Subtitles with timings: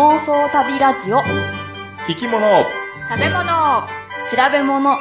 [0.00, 1.20] 妄想旅ラジオ。
[2.06, 2.40] 生き物。
[3.10, 3.44] 食べ物。
[4.30, 4.96] 調べ物。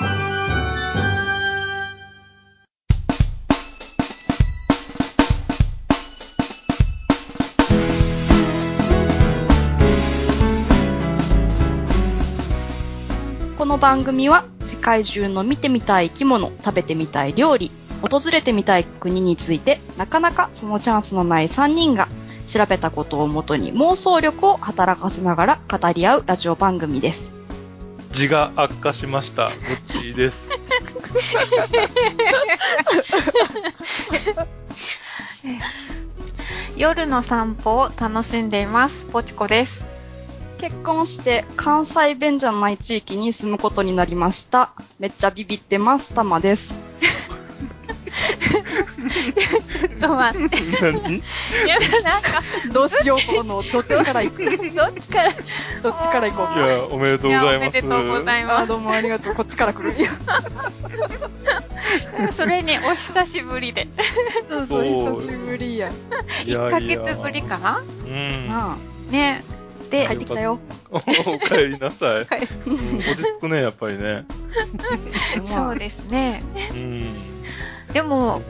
[13.57, 17.71] この番組は世界中の見てみたい生き物、食べてみたい料理、
[18.02, 22.10] 訪れてみたい国についてなかなかそのチャンスのない3人が
[22.50, 27.32] 調べたことをもとに妄想力を働かせながら語り合うラジオ番組です。
[28.12, 29.44] 字が悪化しました。
[29.44, 29.52] ぼっ
[29.86, 30.50] ちーです。
[36.75, 39.06] 夜の散歩を楽しんでいます。
[39.06, 39.86] ポチコです。
[40.58, 44.72] 結婚して関西弁じゃない地域に住むことになりました。
[44.97, 46.16] めっちゃビビってます。
[46.16, 46.75] たまです。
[48.80, 50.58] ちょっと待って。
[50.81, 51.17] 何？
[51.17, 51.22] い
[51.67, 52.41] や、なんか、
[52.73, 54.45] どうしよう、この、どっちから行く？
[54.73, 55.31] どっちから、
[55.83, 57.41] どっちから行こういや、おめでとうございます。
[57.41, 59.35] いやおめでとうございますどうもありがとう。
[59.35, 59.94] こっちから来る。
[59.94, 60.02] い
[62.22, 63.88] やそれにお久しぶりで。
[64.50, 65.89] そうそう、久しぶりや。
[66.45, 67.81] いや1ヶ月ぶりかな？
[68.05, 68.47] うん。
[68.47, 68.77] ま
[69.09, 69.44] ね。
[69.47, 70.59] あ、で帰っ、てきたよ。
[70.91, 71.09] お帰
[71.69, 72.25] りなさい。
[72.27, 72.44] 帰うん
[72.97, 74.25] 落ち着くね、やっぱりね。
[75.44, 76.44] そうですね。
[76.72, 77.13] うん。
[77.94, 78.44] でも、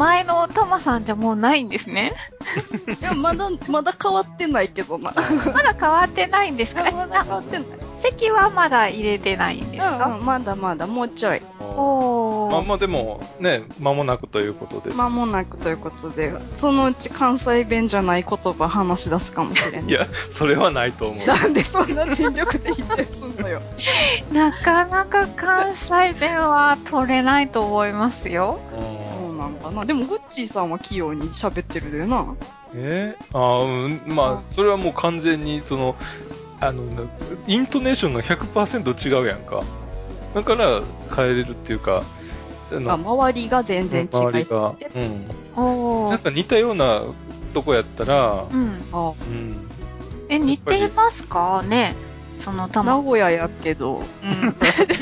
[0.00, 2.14] 前のタマさんじゃもうないんですね。
[3.02, 5.12] いや、まだ、まだ変わってないけどな。
[5.52, 6.90] まだ変わってないんですか？
[6.90, 7.68] まだ変わってない。
[7.98, 11.42] 席はまだ入れてないんですか、うんうん、まだまだ、もうちょい。
[11.60, 12.52] おー。
[12.52, 14.96] まあまあでも、ね、間もなくということです。
[14.96, 19.90] 間もなくということで、そのうち関西弁じゃない言葉話し出すかもしれない。
[19.90, 21.26] いや、それはないと思う。
[21.26, 23.60] なんでそんな全力で否定すんのよ。
[24.32, 28.60] なかなか関西弁は取れないと思いますよ。
[28.74, 29.84] うんなんかな。
[29.84, 32.34] でも、グッチーさんは器用に喋ってるでな。
[32.74, 33.16] え？
[33.32, 35.96] ああ、うん、まあ、それはもう完全に、その、
[36.60, 36.82] あの、
[37.46, 39.62] イントネーションが100%違うやんか。
[40.34, 40.82] だから、
[41.16, 42.04] 変えれるっていうか、
[42.72, 44.90] ああ周りが全然違いすぎて。。
[45.56, 46.08] うん。
[46.10, 47.02] なんか似たような
[47.52, 48.80] とこやったら、うん。
[48.92, 49.68] あうん。
[50.28, 51.64] え、似てますか？
[51.66, 51.96] ね
[52.36, 52.96] そのたま。
[52.96, 54.04] 名古屋やけど、うん。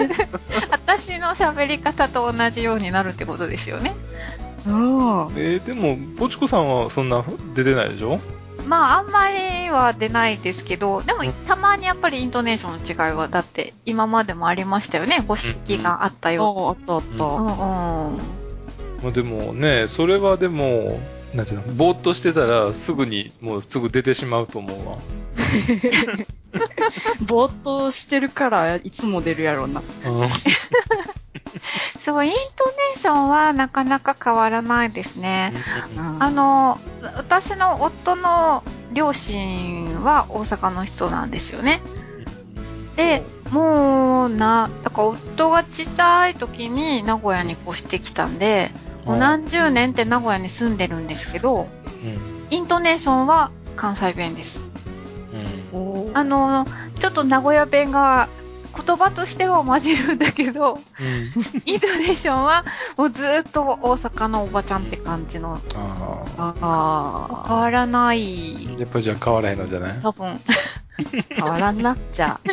[0.73, 3.95] 私の喋り方と同じようになるってことですよね。
[4.67, 4.73] うん。
[5.37, 7.25] えー、でも、ぼちこさんはそんな
[7.55, 8.19] 出てないでしょ？
[8.67, 15.25] まあ、あんまりは出ないですけど、でもうん、たまにやっぱりイントネーションの違いは、だって、今までもありましたよね。
[15.27, 16.45] ご指摘があったよ。
[16.69, 17.25] あ、あったあった。
[17.25, 18.19] うんうん。
[19.03, 21.01] まあでもね、それはでも、
[21.35, 24.99] なんていうの、ぼーっとしてたらすぐに、もうすぐ出てしまうと思うわ。
[27.29, 29.83] ぼーっとしてるから、いつも出るやろうな。
[30.07, 30.29] うん。
[31.99, 35.53] そう、イントネーションはなかなか変わらないですね。
[36.19, 36.79] あの、
[37.17, 41.83] 私の夫の両親は大阪の人なんですよね。
[42.97, 48.71] で、もう、な、だから夫がちっちゃい時に名古屋に越してきたんで、
[49.09, 51.67] もう何十年って名古屋に住んでるんですけど、
[52.51, 54.65] イントネーションは関西弁です。
[55.73, 55.79] う
[56.11, 56.11] ん。
[56.17, 56.67] あの、
[56.99, 58.29] ちょっと名古屋弁が
[58.87, 60.79] 言葉としては混じるんだけど、
[61.65, 62.65] イントネーションは
[62.97, 66.55] もうずっと大阪のおばちゃんって感じの、ああ。
[66.61, 70.01] あ変わらない、やっぱりじゃあ変わらへんのじゃない？
[70.03, 70.27] 多分。
[70.35, 70.39] あ、
[71.35, 72.49] 変わらんな、じゃあ。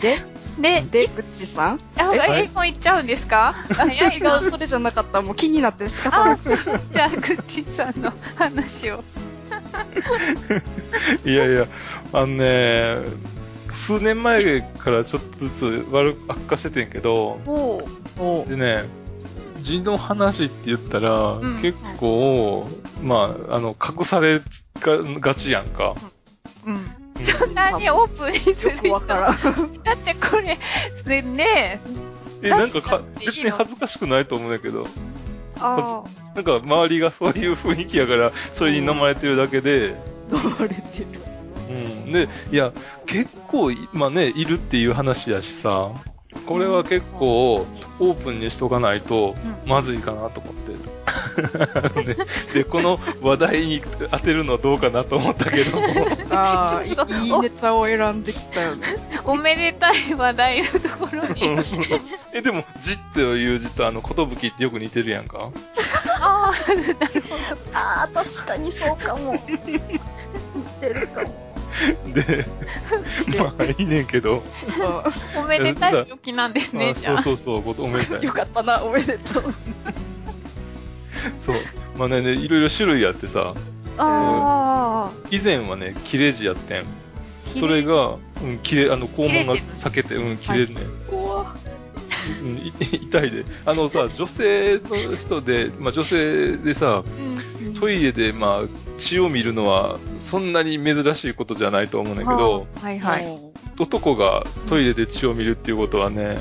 [0.00, 0.16] で、
[0.60, 1.80] で、で、グッチさん？
[1.96, 2.44] あ、え？
[2.44, 3.48] え、もう行っちゃうんですか？
[3.48, 5.22] あ、早い違う、それじゃなかった。
[5.22, 6.42] もう気になって仕方なあ、く。
[6.56, 9.02] そうじゃあ、グッチさんの話を。
[11.24, 11.66] いやいや、
[12.12, 12.96] あのね、
[13.70, 17.38] 数年前からちょっとずつ悪く悪化しててんけど、
[18.48, 18.84] でね、
[19.60, 22.68] 字の話って言ったら、ん結構、
[23.02, 24.40] まあ、あの、隠され
[24.80, 25.94] ががちやんか。
[26.66, 26.80] うん。
[27.18, 27.26] うん。
[27.26, 29.06] そんなにオープンにすよる人。
[29.08, 30.58] だってこれ、
[31.02, 31.80] それね、
[32.42, 34.86] え、なんかか別に恥ずかしくないと思うんだけど、
[35.58, 36.04] あ
[36.34, 39.94] なんか周りがそういう雰囲気やから、 それに飲まれてるだけで、
[40.32, 41.06] 飲まれてる。
[41.68, 41.72] う
[42.08, 42.12] ん。
[42.12, 42.72] で、いや、
[43.06, 45.90] 結構い、まあね、いるっていう話やしさ、
[46.46, 47.66] これは結構
[47.98, 49.34] オープンにしとかないと
[49.64, 49.68] うん。
[49.68, 51.07] まずいかなと思って。
[51.42, 52.16] ね
[52.54, 55.78] で、この話題に当てるのはどうかなと思ったけど、
[56.30, 58.86] ああ、 いいいネタを選んできたよね。
[59.24, 61.42] おめでたい話題のところに。
[62.32, 65.50] え、でも、字っていう字とあの、ことぶきってよく似てるやんか
[66.20, 66.52] ああ、
[67.74, 69.34] ああ、確かにそうかも。
[69.34, 69.78] 似
[70.80, 71.48] てるかも。
[72.12, 72.44] で、
[73.38, 74.42] まあいいねんけど、
[75.36, 77.22] おめでたい時なんですね、あじゃあ。
[77.22, 78.22] そうそうそう、ごおめでたい。
[78.24, 79.54] よかったな、おめでとう。
[81.40, 81.56] そう。
[81.96, 83.54] まあね、ねいろいろ種類あってさ、
[83.98, 85.12] ああ。
[85.30, 86.84] 以前はね、切れ字やってん。
[87.46, 90.80] それが、うん、切れ、あの、肛門が裂けて、うん、切れるね。
[91.08, 91.54] 怖
[92.42, 92.72] うん、い
[93.08, 93.44] 痛いで。
[93.64, 97.02] あのさ、女性の人で、まあ女性でさ、
[97.62, 97.74] うん。
[97.74, 103.38] トイレで、まあ、血を見るのは、そんなに珍しいことじゃないと思うんだけど、はあはいはい。
[103.78, 106.38] 男がトイレで血を見るっていうことはね、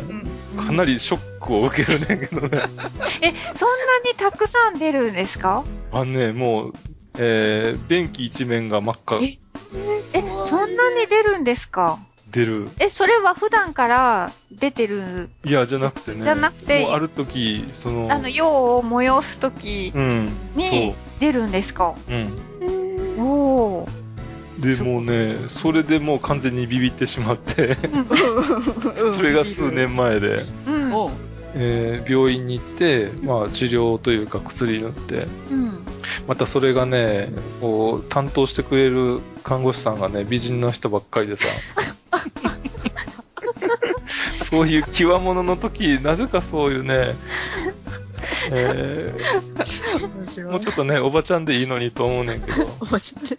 [0.56, 0.66] うん。
[0.66, 2.64] かなりショックを受けるねんけどね。
[3.22, 5.64] え、そんなにたくさん出るんですか？
[5.92, 6.74] あのね、もう、
[7.18, 9.38] えー、便器一面が真っ赤え
[10.14, 12.00] え、そんなに出るんですか？
[12.32, 12.68] 出る。
[12.80, 16.24] え、それは普段から出てる、いや、じゃなくてね。
[16.24, 20.30] じゃなくてもうある時、その、あの、用を催すときうん。
[20.56, 21.96] に出るんですか？
[22.10, 22.30] うん。
[23.20, 23.90] おー。
[24.60, 27.78] で、そもうね、それでもう完全にビビってしまって、
[29.00, 30.88] うんそれが数年前で、うん。
[31.56, 35.86] えー病院に行って、まあ治療というか薬塗って、うん。
[36.28, 37.32] またそれがね、
[37.62, 41.48] こう、担当してくれる看護師さんがね、美人の人ばっかりでさ、
[44.50, 47.16] そういう際物の時、なぜかそういうね、
[48.52, 50.50] えー。
[50.50, 53.38] もうちょっとね、おばちゃんでいいのにと思うねんけど、面白い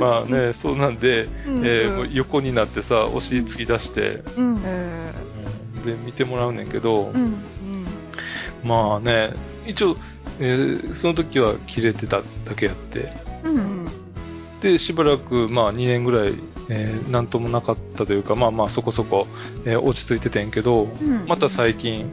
[0.00, 1.58] まあね、そうなんで、うん。
[1.64, 4.60] えーもう横になってさ、お尻突き出して、うん。
[4.64, 5.12] え
[5.84, 7.14] で、見てもらうねんけど、うん。
[7.14, 7.36] ーうん
[8.64, 9.32] まあね、
[9.66, 9.96] 一応、
[10.40, 12.24] えーその時は切れてただ
[12.56, 13.12] けやって、
[13.44, 13.48] う。
[13.50, 13.90] うんん
[14.62, 16.34] で、しばらく、まあ2年ぐらい、
[16.68, 19.26] えーなんともなかったというか、まあまあそこそこ、
[19.64, 21.26] えー落ち着いててんけど、うん。
[21.26, 22.10] また最近、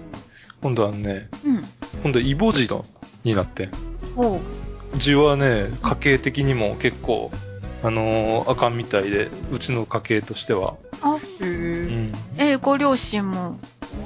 [0.61, 1.63] 今度はね、うん。
[2.03, 2.85] 今度はイボ痔の
[3.23, 3.71] になってん。
[4.15, 4.39] おう。
[4.97, 7.31] 痔はね、家系的にも結構、
[7.81, 10.75] あのーあかんみたいで、うちの家系としては。
[11.01, 12.11] あ、へうーん。
[12.37, 13.57] え、ご両親も？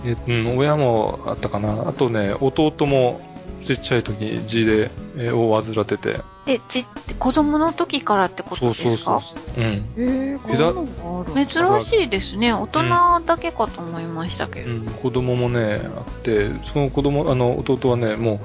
[0.05, 1.87] えうん、親もあったかな。
[1.89, 3.19] あとね、弟も
[3.65, 6.19] ちっちゃい時に痔で、えーを患ってて。
[6.47, 6.85] え、ち、
[7.19, 9.21] 子供の時からってことですか？
[9.57, 9.63] うん。
[9.63, 10.85] へーこんなの
[11.25, 11.45] がある。
[11.45, 12.53] 珍しいですね。
[12.53, 12.83] 大人
[13.25, 14.71] だけかと思いましたけど。
[14.71, 18.39] うん、子供もね、あって、その子供、あの、弟はね、も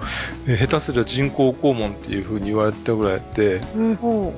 [0.47, 3.61] う、えー下手すりゃ人工肛門っていう風に言われてたぐらいやって、
[4.03, 4.35] おう。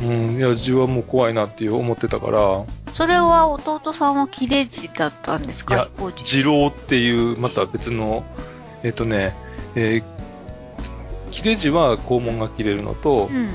[0.00, 2.64] うん、いや、痔はもう怖いなっていう思ってたから、
[2.94, 5.74] それは弟さんは切れ字だったんですか？
[5.74, 8.24] いや一方字痔瘻っていう、また別の、
[8.84, 9.34] えっ、とね、
[9.74, 10.17] えー
[11.38, 13.36] 切れ痔は肛門が切れるのと、うん。
[13.36, 13.48] うん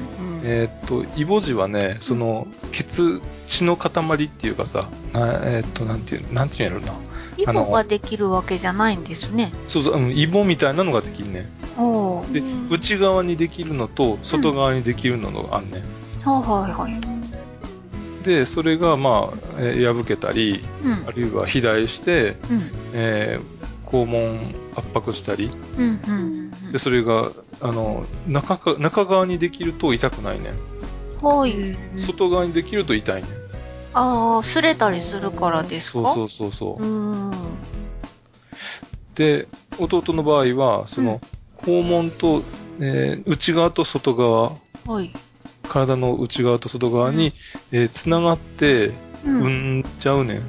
[0.45, 6.94] えっ、と、イボ痔はね、その、血、血の塊っていうかさ、なえっ、と、なんていう、なんていうんやろな。
[7.38, 9.53] イボができるわけじゃないんですね。
[9.68, 11.50] そうそう、うん、イボみたいなのができるね。
[11.77, 12.33] おう。
[12.33, 16.30] で、うん内側にできるのと、外側にできるのがあんね、ん。
[16.30, 17.00] はいはいは
[18.21, 18.25] い。
[18.25, 21.12] で、それが、まあ、えー破けたり、うんあ。
[21.12, 22.71] るいは肥大して、うん。
[22.94, 23.63] えー
[23.94, 24.39] 肛門
[24.75, 26.01] 圧迫したり、うん。
[26.07, 26.52] うん。
[26.73, 27.31] で、それが、
[27.61, 31.25] あの、中か、中側にできると痛くないねん。
[31.25, 31.55] はい。
[31.99, 33.31] 外側にできると痛いねん。
[33.93, 36.13] ああ、擦れたりするからですか？
[36.15, 36.85] そうそうそうそうう。
[36.85, 37.31] ん。
[39.13, 39.47] で、
[39.79, 41.21] 弟の場合は、その、
[41.61, 42.41] 肛門と、
[42.79, 44.53] えー内側と外側、
[44.87, 45.13] はい。
[45.69, 47.33] 体の内側と外側に、
[47.71, 48.93] えー繋がって、う。
[49.25, 50.41] 産んじゃうね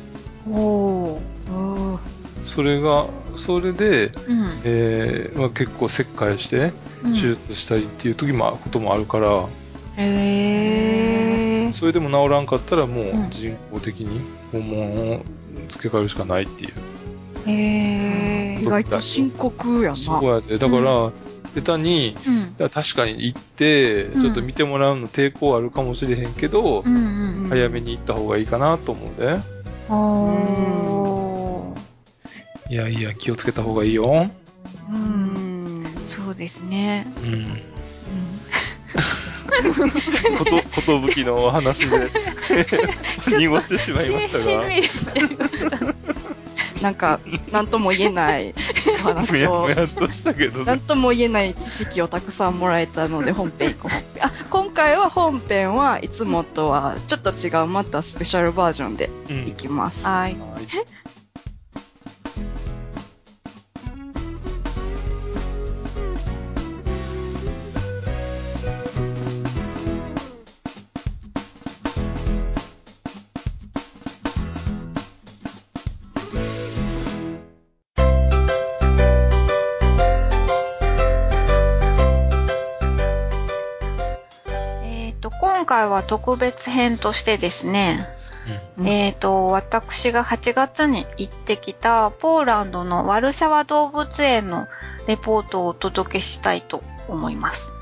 [0.48, 0.50] ん。
[0.50, 2.13] おー。
[2.44, 4.60] うんそれが、それで、うん。
[4.64, 6.72] えーまあ、結構切開して、
[7.02, 9.46] うん手術したりっていう時も、こともあるから、
[9.96, 11.72] へえ。
[11.72, 14.20] それでも治らんかったらもううん人工的に
[14.52, 15.20] 肛門を
[15.68, 16.72] 付け替えるしかないっていう。
[17.46, 17.52] へ
[18.58, 18.64] え意。
[18.64, 19.96] 外と深刻やな。
[19.96, 20.58] そうやで。
[20.58, 21.12] だから、
[21.54, 22.16] 下手に、
[22.58, 22.68] うん。
[22.70, 26.94] 確かに行って、うんちょっと見てもらうの抵抗あるかもしれへんけど、うん
[27.42, 27.48] うん。
[27.48, 29.38] 早めに行った方がいいかなと思うで。
[29.88, 31.33] おー。
[32.74, 34.28] いやいや、気をつけた方がいいよ。
[34.90, 35.86] うん。
[36.06, 37.06] そうですね。
[37.22, 37.46] うん。
[40.38, 42.10] こと、ことぶきのお話で、
[43.38, 46.82] 濁してしまいましたが、しんみりしちゃいました。
[46.82, 47.20] なんか、
[47.52, 48.52] なんとも言えない
[49.04, 50.64] おむ話を やとしたけどね。
[50.64, 53.90] なんとも言えない知識をたくさんもらえたので、本編行こう。
[53.90, 60.04] 本編あ、今回は本編はいつもとはちょっと違う、またスペシャルバージョンでうんいきます。
[60.04, 60.32] はい。
[60.32, 61.13] は い
[86.04, 88.06] 特別編としてですね、
[88.78, 94.66] うんえっ、と、私が8月に行ってきたポーランドのワルシャワ動物園の
[95.06, 97.72] レポートをお届けしたいと思います。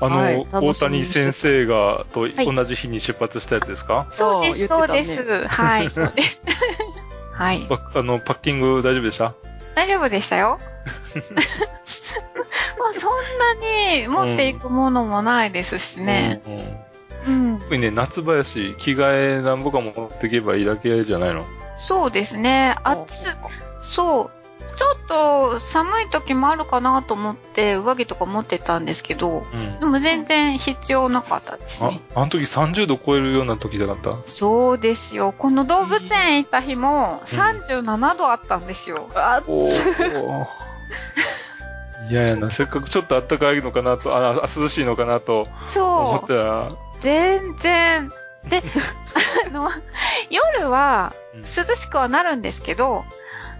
[0.00, 5.48] あの、はい大谷先生が、とい同じ日に出発したやつですか、そうです、そうで言ってたねす。
[5.48, 6.42] はい、そうです。
[7.32, 7.62] はい。
[7.68, 9.34] パあの、パッキング大丈夫でした？
[9.74, 10.58] 大丈夫でしたよ。
[12.78, 13.54] まあそんな
[13.94, 16.40] に持っていくものもないですしね。
[16.46, 16.85] うんうんうん。
[17.60, 21.44] 特にね、夏場やし、着替えなんぼかも持っていけばいいだけじゃないの？
[21.76, 22.76] そうですね。
[22.84, 23.28] 暑、
[23.82, 24.30] そう。
[24.76, 29.86] ちょっと寒い時もあるかなと思って上着とか持ってたんですけど、うんで。
[29.86, 34.28] も全然必要なかったですあね。、あの時30度超えるような時じゃなかった？
[34.28, 35.32] そうですよ。
[35.36, 39.08] この動物園行った日も37度あったんですよ。
[39.14, 40.46] あおー。
[42.10, 46.24] いやいやな、せっかくちょっと暖かいのかなと、あ、あ涼しいのかなと思そう。
[46.24, 48.10] ったら、全然。
[48.48, 48.62] で、
[49.48, 49.70] あの、
[50.30, 53.04] 夜はうん涼しくはなるんですけど、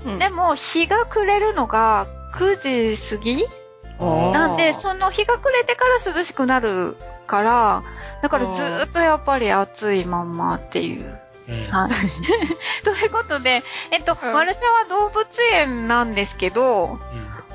[0.05, 3.45] うんでも日が暮れるのが9時過ぎ
[3.99, 7.83] なんで、その日が暮れてから涼しくなるから、
[8.23, 11.19] だからずーっとやっぱり暑いまんまっていう。
[12.85, 16.99] ということで、えっと、うんマルシャワ動物園なんですけど、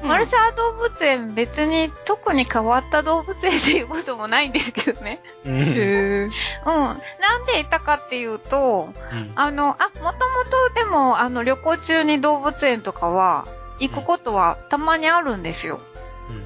[0.03, 5.21] マルシャワ動物園別に特に変わった動物園っていうこともないんですけどね。
[5.45, 5.53] うん。
[5.53, 6.27] うん。
[6.27, 13.45] なんで行ったかっていうと、うんあの、あ、もともとでも、あの、旅行中に動物園とかは、
[13.79, 15.79] 行くことはたまにあるんですよ。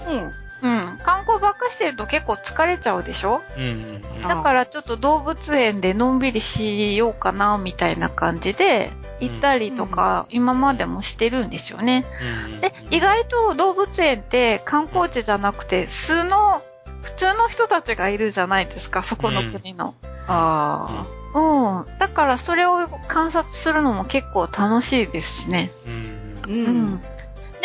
[0.07, 0.31] うん。
[0.61, 0.97] うん。
[1.03, 3.41] 観光ばっかしてると結構疲れちゃうでしょ？
[3.57, 3.69] うんうん
[4.17, 12.05] うんあだからちょっと動物園でのんびりしようかな、みたいな感じで、行ったりとか、今までもしてるんですよね。
[12.21, 16.61] うんで、意外と動物園って観光地じゃなくて、素の、
[17.01, 19.93] 普通の人たちがいるじゃないですか、そこの国の。
[20.27, 21.03] あ
[21.35, 21.39] う
[21.93, 21.99] ん。
[21.99, 25.69] だからそれを観察するのも結構楽しいですしね。
[26.43, 26.47] あ。
[26.47, 26.51] う。
[26.51, 27.01] うんん。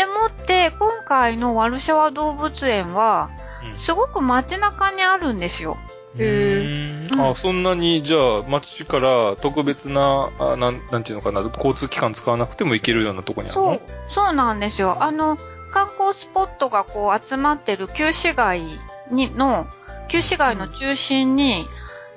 [0.00, 3.28] でもって、今回のワルシャワ動物園は、
[3.62, 5.76] うんすごく街中にあるんですよ。
[6.16, 13.72] へうんあ、そんなに、じゃあ、街から特別な、あなん、なんていうのかな、交通機関使わなくても行けるようなとこにあるの？
[13.72, 14.96] そう、そうなんですよ。
[15.04, 15.36] あの、
[15.70, 18.62] 観光スポットがこう集まってる旧市街
[19.10, 19.66] にの、
[20.08, 21.66] 旧市街の中心に、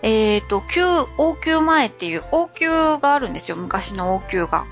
[0.02, 0.86] えっ、と、旧
[1.18, 3.58] 王宮前っていう王宮があるんですよ。
[3.58, 4.64] 昔の王宮が。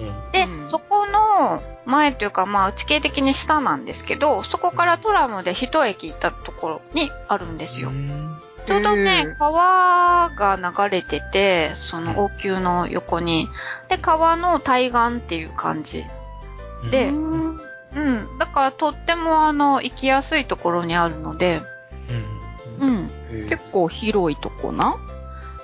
[0.00, 0.32] うん。
[0.32, 7.90] で、うんそこの前というか、まあ、地形的に下なんですけど、そこからトラムで一駅行ったところにあるんですよ。
[7.90, 13.48] うんちょうどへねー、川が流れてて、その王宮の横に。
[13.88, 16.04] で、川の対岸っていう感じ。
[16.90, 17.12] でう
[17.54, 17.60] ん
[17.94, 18.38] うん。
[18.38, 21.62] だからとってもあの、行きやすいところにあるので、
[22.78, 22.86] う。
[22.86, 23.06] うん
[23.48, 24.96] 結構広いとこな？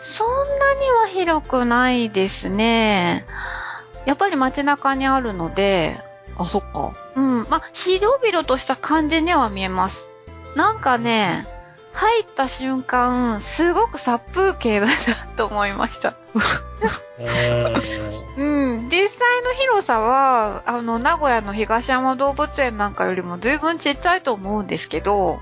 [0.00, 3.24] そんなには広くないですね。
[4.06, 5.96] やっぱり街中にあるので、
[6.38, 6.92] あ、そっか。
[7.14, 7.46] うん。
[7.48, 10.08] まあ、広々とした感じには見えます。
[10.54, 11.44] なんかね、
[11.92, 14.92] 入った瞬間、すごく殺風景だな
[15.36, 16.14] と思いました。
[18.36, 18.88] うん。
[18.90, 25.40] 実際の広さは、あの、名古屋の東山動物園なんかよりも随分ちっちゃいと思うんですけど、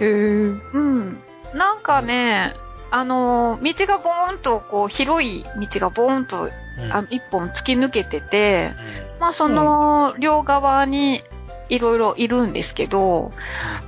[0.00, 1.18] へーうん。
[1.54, 2.54] なんかね、
[2.90, 8.72] あの、道がボーンと、こう、広い道がボーンと、うんあの、一本突き抜けてて、
[9.20, 11.22] まあ、その、両側に、
[11.68, 13.32] いろいろいるんですけど、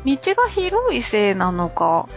[0.05, 2.09] 道が広いせいなのか、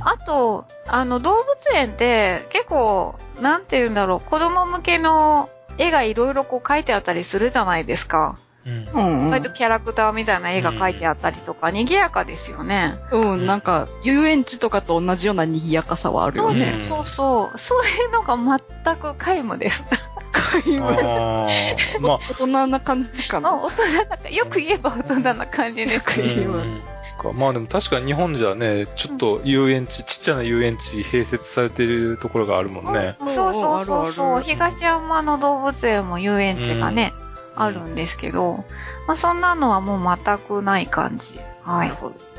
[0.00, 8.36] あと、あの、動物園って結構、なんて言うんだろう、子供向けの絵がいろいろこう描いてあったりするじゃないですか。
[8.66, 12.98] うんうん、う割とキャラクターみたいな絵が描いてあったりとか、賑やかですよね。
[13.12, 13.16] ん。
[13.16, 16.72] うん、なんか、遊園地とかと同じような賑やかさはあるそうよね。
[16.72, 17.58] ねそうそう。
[17.58, 18.36] そういうのが
[18.84, 19.84] 全く皆無です。
[19.92, 23.62] あーまあ、大人な感じかまあな。
[23.64, 23.82] 大人
[24.24, 26.20] な、よく言えば大人な感じです。
[26.20, 26.24] う
[26.58, 26.82] ん
[27.24, 33.16] かまあでも確かに日本じゃね、ちょっと遊園地、ちっちゃな遊園地併設されてるところがあるもんね。
[33.20, 34.42] そうそうそうあそう。
[34.42, 37.12] 東山の動物園も遊園地がね、
[37.56, 38.64] あるんですけど、
[39.06, 41.38] まあそんなのはもう全くない感じ。
[41.62, 41.92] はい。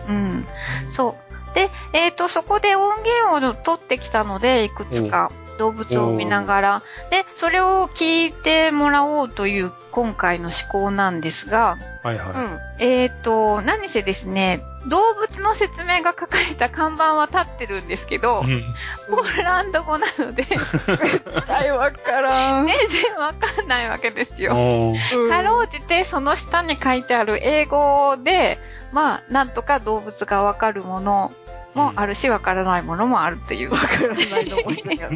[0.10, 0.46] うん。
[0.90, 1.56] そう。
[1.56, 12.32] で、えっ、と、そこで音源を取ってきたので、いくつか動物を見ながら、で、それを聞いてもらおうという今回の思考なんですが、はいは
[12.80, 12.86] うん。
[12.86, 18.54] えっ、と、何せですね、動物の説明が書かれた看板は立ってるんですけどい。
[18.54, 18.76] うん
[19.10, 22.66] ポーランド語なので、全絶対わからん。
[22.66, 24.96] 然わかんないわけですよ。
[25.30, 28.58] かろうじてその下に書いてある英語で、
[28.92, 31.32] まあ、なんとか動物がわかるもの
[31.76, 33.72] もあるし、わからないものもあるという。
[33.72, 35.10] わからないのもいいや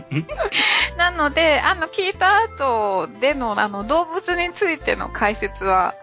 [0.98, 5.96] なので、あの、聞いた後での、あの、動物についての解説は、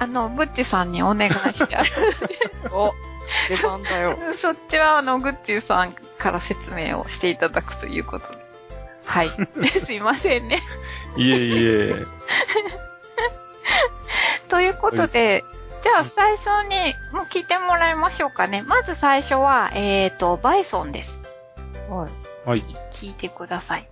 [0.00, 1.88] あの、グッチさんにお願いしてある。
[2.72, 2.94] お、
[3.48, 4.18] 出番だよ。
[4.34, 8.38] そっちは、あの、グッチさんから説明をしていただくということで。
[9.04, 9.30] はい。
[9.68, 10.60] すいませんね。
[11.16, 12.06] いえいえ。
[14.48, 15.44] ということで、
[15.82, 18.62] じゃあ最初にもう聞いてもらいましょうかね。
[18.62, 21.24] まず最初は、えっ、と、バイソンです。
[21.88, 22.10] はい。
[22.48, 22.62] はい。
[22.92, 23.88] 聞いてください。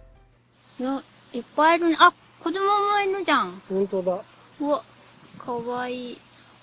[0.79, 1.97] よ、いっぱいいるね。
[1.99, 3.61] あ、子供もいるじゃん。
[3.69, 4.21] ほんとだ。
[4.61, 4.83] うわ、
[5.47, 6.19] かわいい。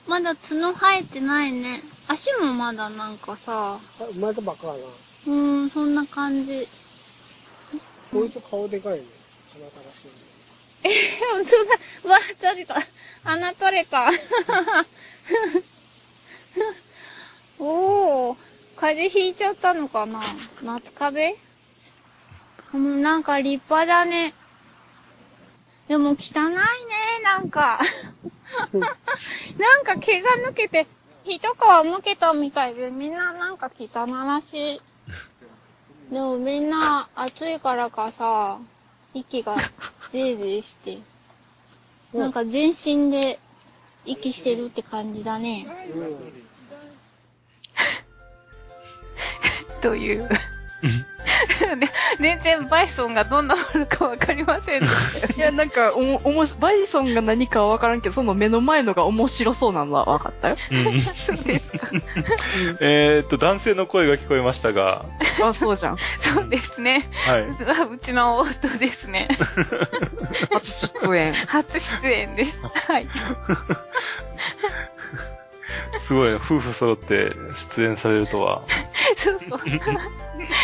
[0.07, 1.81] まだ角生えてないね。
[2.09, 3.79] 足もまだなんかさ、あ
[4.11, 4.79] 生まれたばっかだな。
[4.79, 6.67] うーん、そんな感じ。
[8.11, 9.05] こいつ顔でかいね。
[9.53, 10.15] 鼻探してる。
[10.83, 10.89] え、
[11.31, 11.57] ほんとだ。
[12.03, 12.75] うわ、取れた。
[13.23, 14.11] 鼻取れた。
[17.59, 18.35] おー、
[18.75, 20.19] 風邪ひいちゃったのかな
[20.61, 21.41] 夏風邪？
[22.73, 24.33] うん、なんか立派だね。
[25.87, 26.57] でも汚いね、
[27.23, 27.79] なんか。
[29.57, 30.87] なんか毛が抜けて、
[31.25, 34.81] 一皮むけたみたいで、みんななんか汚らしい。
[36.13, 38.59] でもみんな暑いからかさ、
[39.13, 40.99] 息がゼーゼーして、
[42.13, 43.39] なんか全身で
[44.05, 45.67] 息してるって感じだね。
[49.81, 50.29] という？
[51.77, 60.57] ね全然バイソンがどんなものかわかりませんでしたよいや、なんか、おも、おもし、バイソンが何かはわからんけど、その目の前のが面白そうなのはわかったよ。
[60.71, 61.01] うん。
[61.01, 61.87] そうですか。
[62.79, 65.05] えーっと、男性の声が聞こえましたが、
[65.43, 65.97] あ、そうじゃん。
[66.19, 67.07] そうですね。
[67.27, 67.41] はい。
[67.47, 69.27] うちの夫ですね。
[70.51, 71.33] 初出演。
[71.33, 72.61] 初出演です。
[72.61, 73.07] はい。
[76.01, 77.31] すごい、夫婦揃って
[77.75, 78.61] 出演されるとは。
[79.15, 79.59] そうそう。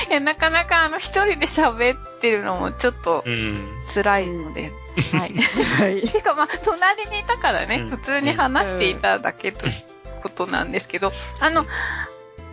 [0.10, 3.82] いや、なかなかあの、一人で喋ってるのもちょっとうん。
[3.94, 4.72] 辛いので、
[5.12, 5.34] はい。
[5.80, 6.08] はい。
[6.08, 9.74] てかまあ、隣にいたからね、うん普通に話していただけという
[10.22, 11.66] ことなんですけど、あの、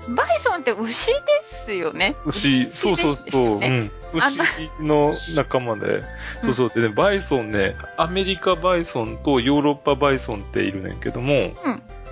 [0.09, 2.15] バイソンって牛ですよね？
[2.25, 3.91] 牛、そうそうそう、うん。
[4.13, 6.01] 牛の仲間で、
[6.43, 6.69] そうそう。
[6.71, 11.53] でね、バイソンね、アメリカバイソンとヨーロッパバイソンっているねんけども、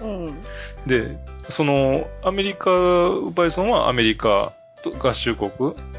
[0.02, 0.42] うん。
[0.86, 1.16] で、
[1.50, 2.70] その、アメリカ
[3.34, 5.50] バイソンはアメリカと合衆国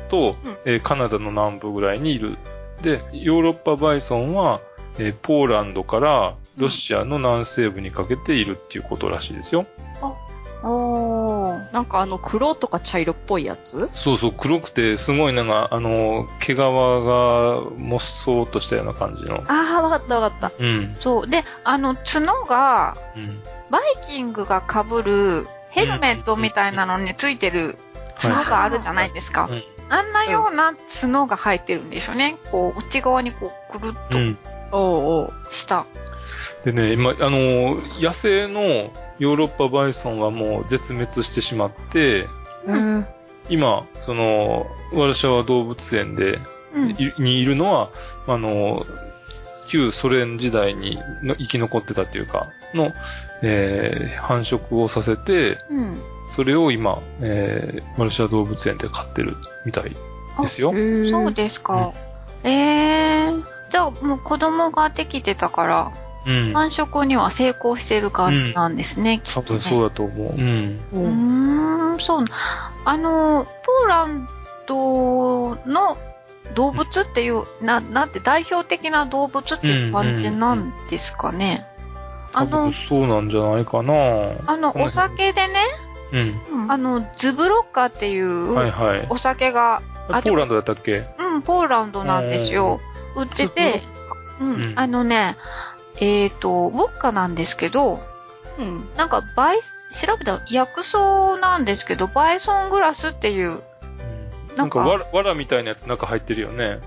[0.10, 2.38] と、えーカナダの南部ぐらいにいる。
[2.82, 4.62] で、ヨーロッパバイソンは、
[5.00, 9.66] えーポーランドからロシアの南西部にかけているっていうことらしいですよ。
[10.64, 11.74] おー。
[11.74, 13.90] なんかあの、黒とか茶色っぽいやつ？
[13.94, 16.66] そうそう、黒くて、すごいなんか、あの、毛皮が
[17.78, 19.44] もっそうっとしたような感じの。
[19.48, 20.52] ああ、わかったわかった。
[20.58, 20.96] うん。
[20.96, 21.28] そう。
[21.28, 23.28] で、あの、角が、うん。
[23.70, 27.78] バイキングが被るヘルメットみたいなのについてる
[28.16, 29.48] 角があるじゃないですか。
[29.50, 32.38] うんあんなような角が生えてるんでしょうね。
[32.52, 34.38] こう、内側にこう、くるっ。
[34.72, 35.86] とした。
[36.64, 42.26] でね、今、あの、野生のヨーロッパバイソンはもう絶滅してしまって、
[42.66, 43.06] うん。
[43.50, 46.40] 今、その、ワルシャワ動物園で、
[46.74, 46.90] うん。
[46.92, 47.92] いにいるのは、
[48.28, 48.86] あの、
[49.68, 52.92] 旧ソ連時代にの生き残ってたっていうか、の、
[53.44, 56.15] えー繁殖をさせて、うん。
[56.36, 59.96] それを今、えー、マルシア動物園で飼ってるみたい
[60.42, 60.74] ですよ。
[61.10, 61.94] そうですか。
[62.44, 63.44] えー。
[63.70, 65.92] じゃあ、もう子供ができてたから、
[66.28, 66.54] うん。
[66.54, 69.48] 繁殖には成功してる感じなんですね、きっと、ね。
[69.48, 70.34] 多分そうだと思う。
[70.36, 70.80] うん。
[70.94, 72.28] うーん、そうな。
[72.84, 74.28] あの、ポーラン
[74.68, 75.98] ドの
[76.56, 81.66] 動物っていう、な、なんて代表的な動物っていう感じなんですかね。
[82.34, 83.94] あの、そうなんじゃないかな
[84.48, 85.54] あの、お酒でね、
[86.12, 86.72] うん。
[86.72, 89.06] あの、ズブロッカーっていうはいはい。
[89.10, 91.04] お酒が、あポーランドだったっけ？
[91.18, 92.80] うん、ポーランドなんですよ。
[93.16, 93.82] 売ってて、
[94.40, 95.36] うん、うんあのね、
[96.00, 98.00] えっ、と、ウォッカなんですけど、
[98.58, 98.88] うん。
[98.96, 106.80] なんか、バイ、調べたら薬草なんですけど、バイソングラスっていう、うんなかなんんか、わら、わらみたいなやつ中入ってるよね。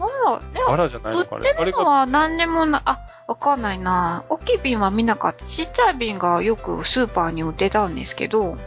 [0.00, 1.50] あら、ね、わらじゃない売のかあれ。
[1.50, 4.24] あれが、ってるのは何にもな、あ、わかんないな。
[4.28, 5.44] 大きい瓶は見なかった。
[5.44, 8.58] ちっちゃい瓶がよくスーパーに売ってたんですけど、うん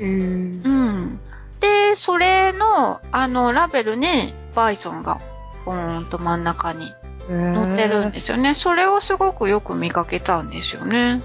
[0.00, 0.62] うんうん。
[0.64, 1.20] うん。
[1.60, 5.18] で、それの、あの、ラベルにバイソンが、
[5.64, 6.92] ポーンと真ん中に
[7.28, 8.54] 載ってるんですよね。
[8.54, 11.20] それをすごくよく見かけたんですよね。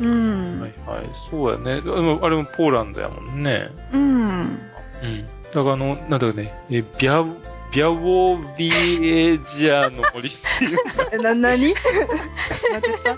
[0.00, 0.60] ううん。
[0.60, 0.68] はん。
[0.68, 1.10] いはい。
[1.30, 1.80] そうやね。
[1.80, 3.70] でもあれもポーランドやもんね。
[3.92, 4.30] うん。
[4.30, 5.26] うん。
[5.26, 7.24] だからあの、なんだろうね、え、ビャ、
[7.72, 10.78] ビャウォビエジャの森っていう、
[11.12, 11.66] え、 な、なに
[12.72, 13.16] なんて言った？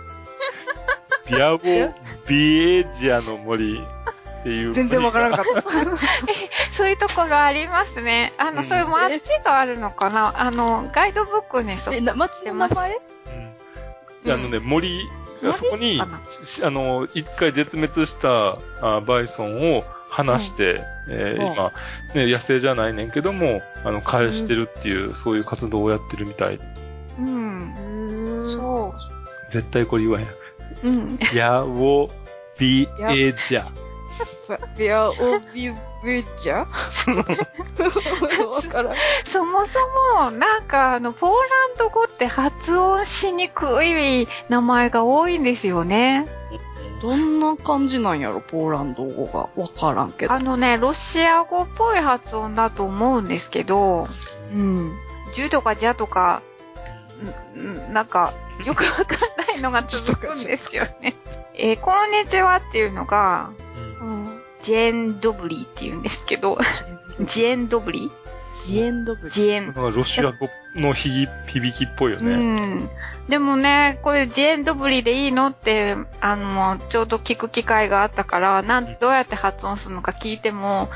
[1.30, 1.92] ビャウォ
[2.28, 4.74] ビエジャの森っていう。
[4.74, 5.62] 全然わからんかった。
[6.70, 8.32] そういうところありますね。
[8.38, 8.64] あの、うん。
[8.64, 10.34] そういう街があるのかな？
[10.36, 12.90] あの、ガイドブックにそうえ、な、町の名前？
[12.94, 14.24] うん。
[14.24, 15.08] であのね、森い
[15.42, 21.72] やそこにあの、一回絶滅したあバイソンを離して、えーうん今、
[22.14, 26.58] ね、野生じゃないねんけども、あの、返してるっていう、そういう活動をやってるみたい。
[27.18, 27.74] うん。
[28.46, 28.94] そそ
[29.50, 30.26] 絶対これ言わへん。
[30.26, 30.30] う。
[30.84, 31.18] うん。
[31.34, 32.08] やお
[32.58, 33.64] びえじゃ。
[33.64, 33.66] う。
[34.78, 35.14] ビアオ
[35.54, 35.70] ビ
[36.04, 36.66] ビジャわ
[38.62, 38.96] からん。
[39.24, 39.78] そもそ
[40.20, 41.40] も、なんか、あの、ポーラン
[41.78, 46.24] ド語って発音しにくい名前が多いんですよね。
[47.02, 49.50] どんな感じなんやろ、ポーランド語が。
[49.60, 50.32] わからんけど。
[50.32, 54.06] あのね、ロシア語っぽい発音だと思うんですけど、
[54.50, 54.92] うん。
[55.34, 56.42] ジュとかジャとか、
[57.56, 57.60] ん
[57.90, 58.32] んなんか、
[58.64, 59.06] よくわかん
[59.48, 61.14] ないのが 続くんですよね。
[61.54, 63.50] えーこんにちはっていうのが、
[64.00, 64.40] うん。
[64.62, 66.58] ジェンドブリーって言うんですけど、
[67.20, 68.66] ジェンドブリー？
[68.66, 69.30] ジエンドブリ。
[69.32, 72.36] ジェンなんかロシア語の響響きっぽいようね。
[72.76, 72.90] ん。
[73.28, 80.90] でもね、これジェンドブリでいいのって、あの、ちょうど聞く機会があったから、なん、どうやって発音するのか聞いても、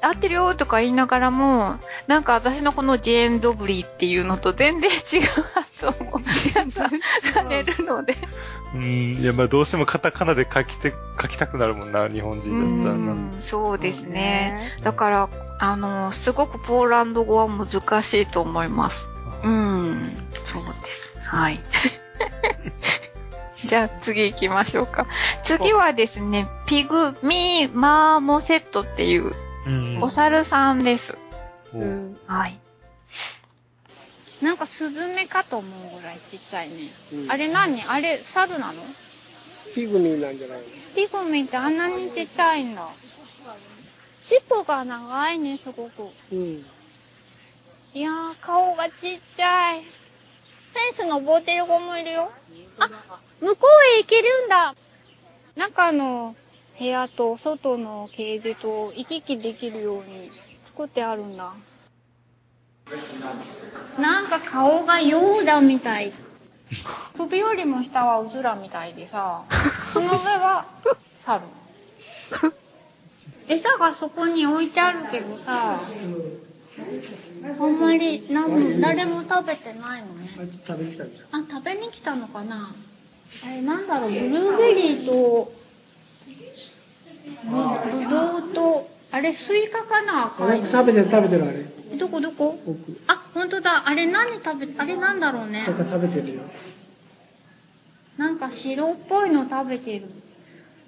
[0.00, 5.20] 合ってるよとか言いながらも、なんか私のこのジェンドブリっていうのと全然違う
[5.54, 8.14] 発音をされるので。
[8.74, 8.82] うん。
[9.14, 13.12] いや、まあどうしてもカタカナで書きて、書きたくなるもんな、日本人だったらな。
[13.12, 14.72] うんそうですね。
[14.82, 19.10] だから、あの、すごくポーランド語は難しいと思います。
[19.42, 20.10] うん。
[20.44, 21.13] そうです。
[21.24, 21.60] はい。
[23.64, 25.06] じゃあ次行きましょうか。
[25.42, 29.32] 次はですね、ピグミーマーモセットっていう
[29.66, 30.02] うん。
[30.02, 31.16] お猿さんです。
[31.74, 32.18] おうん。
[32.26, 32.58] はい。
[34.42, 36.90] なんかスズメかと思うぐらいちっちゃいね。
[37.12, 37.80] うんあれ何？
[37.88, 38.74] あれ猿なの？
[39.74, 40.64] ピグミーなんじゃないの？
[40.94, 42.86] ピグミってあんなにちっちゃいんだ。
[44.20, 46.08] 尻尾が長いね、すごく。
[46.32, 46.66] うん。
[47.94, 49.82] いやー、顔がちっちゃい。
[50.74, 52.32] フェンス登ってる子もいるよ。
[52.80, 52.88] あ、
[53.40, 54.74] 向こうへ行けるんだ。
[55.54, 56.34] 中の
[56.76, 60.32] 部屋と外のケージと行き来できるように
[60.64, 61.54] 作ってあるんだ。
[64.00, 66.12] なんか顔がヨーダみたい。
[67.16, 69.44] 首よりも下はウズラみたいでさ、
[69.92, 70.66] その上は
[71.20, 71.42] 猿。
[73.46, 75.78] 餌がそこに置いてあるけどさ、
[77.46, 80.28] あんまりなんも誰も食べてないのね。
[80.40, 81.40] あいつ食べに来たんじゃん。
[81.42, 82.74] あ、食べに来たのかな
[83.44, 85.52] あれなんだろう、ブルーベリーと、
[87.44, 90.66] ぶぶどうと、あれスイカかな赤いの。
[90.66, 91.66] 食べてる食べてるあれ。
[91.92, 92.58] えどこどこ？
[92.66, 92.98] 奥。
[93.08, 93.88] あ、ほんとだ。
[93.88, 95.74] あれ何食べ、あれなんだろうねなん。
[95.76, 96.42] か食べてるよ。
[98.16, 100.08] なんか白っぽいの食べてる。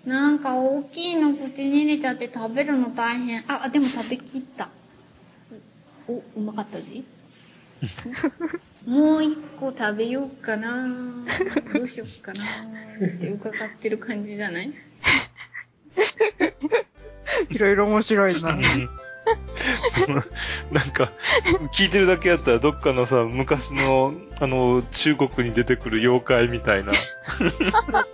[0.07, 3.45] なんか大きいの口に入れちゃって食べるの大変。
[3.49, 4.69] あ、あでも食べきった。
[6.09, 6.85] お、うまかったぜ。
[8.87, 10.87] もう一個食べようかな
[11.75, 12.47] どうしようかなっ
[13.21, 14.73] て伺ってる感じじゃない？
[17.51, 18.59] いろいろ面白いな。
[20.71, 21.11] なんか、
[21.73, 26.93] 聞いてるだけやったらどっかのさ、昔の、あの、中国に出てくる妖怪みたいな。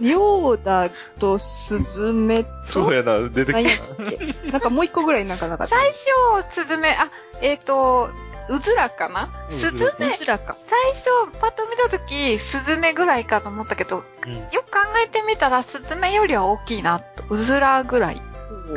[0.01, 4.51] ヨーダとスズメと、そうやな、出てきた。
[4.51, 5.77] なんかもう一個ぐらいなんかなかった。
[5.77, 6.07] 最初、
[6.51, 8.11] スズメ、あ、えっ、と、
[8.49, 9.31] うずらかな？
[9.51, 10.09] うんスズメ？
[10.09, 10.55] う、ずらか。
[10.55, 17.25] 最初、パッと見たとき、スズメぐらいかと思ったけど、うんよく考えてみたら、スズメよりは大きいなと。
[17.31, 18.21] うずらぐらい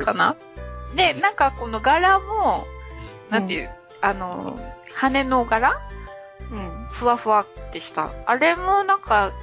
[0.03, 0.35] かな？
[0.95, 2.65] で、なんかこの柄も、
[3.29, 3.69] なんていう、
[4.01, 4.57] あの、
[4.93, 5.79] 羽の柄？
[6.51, 6.87] うん。
[6.89, 8.09] ふわふわってした。
[8.25, 9.33] あれもなんか、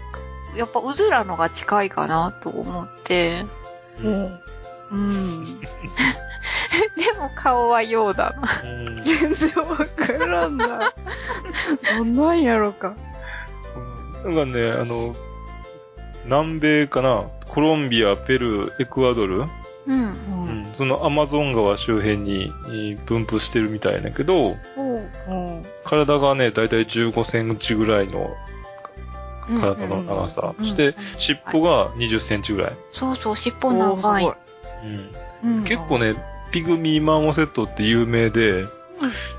[0.56, 3.44] やっぱうずらのが近いかなと思って。
[4.00, 4.40] うん。
[4.92, 5.60] うん。
[6.96, 8.48] でも顔はようだな。
[8.64, 10.92] うん全然わからんな。
[11.98, 12.94] どんなんやろか。
[14.24, 15.14] なんかね、あの、
[16.24, 19.44] 南米かな、コロンビア、ペルー、エクアドル、
[19.86, 20.64] うん。
[20.76, 24.56] そのアマゾン川周辺にえー分布してるみたいだけど。
[25.84, 28.34] 体がね、だいたい15センチぐらいの
[29.46, 30.54] 体の長さ。
[30.58, 32.72] うんしてうん、尻尾が20センチぐらい。
[32.92, 34.32] そうそう、尻尾長い。
[35.44, 36.14] うん、うん結構ね、
[36.52, 38.64] ピグミーマーモセットって有名で、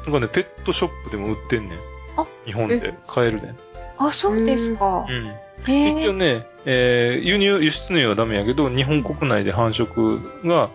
[0.05, 1.77] なんかね、ペットショップでも売ってんねん。
[2.17, 3.55] あ日本で買えるねん。
[3.97, 5.05] あ、そうですか。
[5.07, 5.25] うん。
[5.71, 10.69] 一応ね、えー輸入、輸出入はダメやけど、日本国内で繁殖が、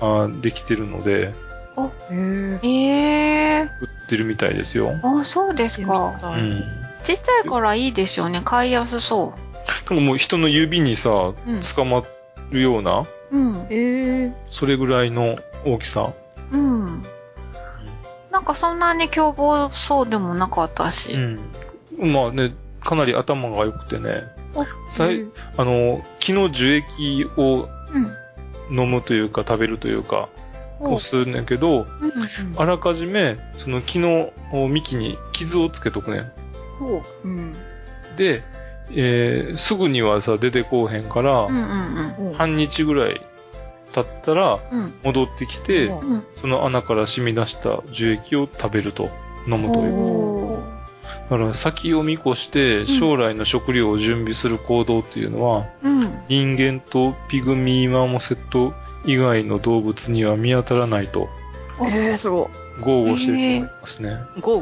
[0.00, 1.32] あーできてるので、
[2.10, 2.60] へえ。
[2.62, 3.62] へえ。
[3.62, 4.98] 売ってるみたいですよ。
[5.02, 6.18] あ、そうですか。
[6.22, 6.62] うん。
[7.04, 8.40] ちっちゃいからいいですよね。
[8.44, 9.34] 買いやすそ
[9.66, 11.34] なんかもう人の指にさ、うん
[11.74, 12.02] 捕ま
[12.50, 13.06] るような、う。
[13.30, 13.66] うん。
[13.70, 14.32] へえ。
[14.48, 16.12] それぐらいの大きさ。
[16.52, 17.02] うん。
[18.30, 21.14] なんかそんなに凶暴そうでもなかったし。
[21.14, 21.18] う
[22.06, 22.12] ん。
[22.12, 22.52] まあね、
[22.88, 24.24] かなり頭が良くてね、
[24.54, 25.26] おさい
[25.58, 28.18] あの、木の樹液をうん。
[28.70, 30.30] 飲むというか食べるというか、
[30.80, 31.86] おをするんだけど、うん。
[32.56, 36.32] あらかじめ、その木の幹に傷をつけとくねん。
[37.28, 37.52] ん。
[38.16, 38.42] で、
[38.94, 41.46] えー、すぐにはさ、出てこうへんから、
[42.36, 43.20] 半日ぐらい
[43.92, 44.58] 経ったら。
[45.04, 46.26] 戻ってきて、うんうん。
[46.40, 49.10] その穴から染み出した樹液を食べると、
[49.46, 50.77] 飲むという。
[51.30, 56.08] だから先を見越して将来の食料を準備する行動っていうのは、うん。
[56.28, 61.28] 人間とピグミーマーモセット以外の動物には見当たらないと
[61.80, 64.18] えー、すご豪語してると思いますね。
[64.36, 64.40] い。
[64.40, 64.60] ゴー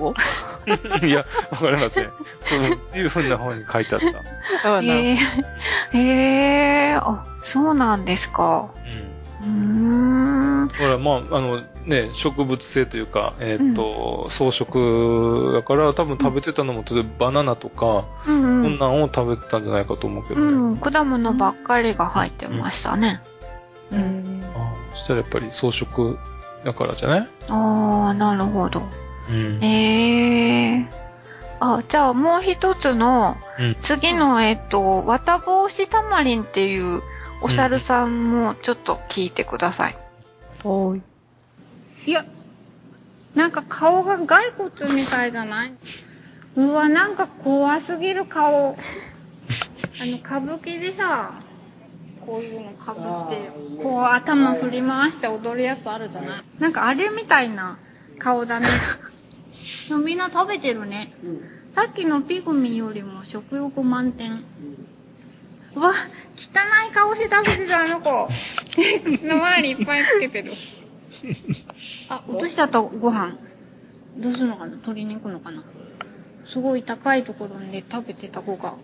[1.00, 2.10] ゴいや、わかりません。
[2.40, 2.56] そ
[2.96, 4.00] ういうふうな本に書いてあっ
[4.62, 4.80] た。
[4.82, 5.16] え。
[5.92, 6.94] へえ。
[6.94, 8.70] あ、そうなんですか。
[8.74, 9.15] うん。
[9.46, 9.52] うー
[10.64, 10.68] ん。
[10.68, 18.78] だからまあ、あのね、植物性というか、えーっ、と、草食だから多分食べてたのも、例えばバナナとか、うんこうんん。
[18.78, 20.46] なんを食べてたんじゃないかと思うけどね。
[20.48, 20.76] うん。
[20.76, 23.20] 果物ばっかりが入ってましたね。
[23.92, 23.96] う。
[23.96, 24.44] うんん。
[24.44, 26.18] ああそしたらやっぱり草食
[26.64, 27.26] だからじゃない？
[27.48, 28.82] ああ、なるほど。
[29.30, 29.62] うん。
[29.62, 30.86] ええ
[31.58, 37.02] あ、じゃあもう一つの、うん次の、えっと、綿帽子タマリンっていう
[37.42, 39.96] お猿さんもちょっと聞いてください。
[40.64, 41.02] おーい。
[42.06, 42.24] いや、
[43.34, 45.72] なんか顔が骸骨みたいじゃない？
[46.56, 48.74] うわ、なんか怖すぎる顔。
[50.00, 51.32] あの、歌舞伎でさ、
[52.24, 56.42] こういうの被って、こう頭振り回して踊るやつあるじゃない？
[56.58, 57.78] なんかあれみたいな
[58.18, 58.66] 顔だね。
[59.88, 61.12] でもみんな食べてるね。
[61.72, 64.42] さっきのピグミーよりも食欲満点。
[65.74, 65.92] うわ、
[66.36, 68.28] 汚い顔して食べてたあの子。
[69.04, 70.52] 口 の周りいっぱいつけてる。
[72.08, 73.36] あ、落としちゃったご飯。
[74.18, 74.76] どうするのかな？
[74.78, 75.64] 取りに行くのかな？
[76.44, 78.74] すごい高いところで食べてた子が、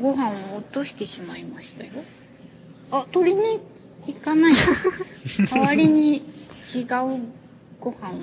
[0.00, 1.90] ご飯を落としてしまいましたよ。
[2.90, 3.60] あ、取りに
[4.06, 4.52] 行かない。
[5.50, 6.24] 代わりに違う
[7.80, 8.14] ご飯を、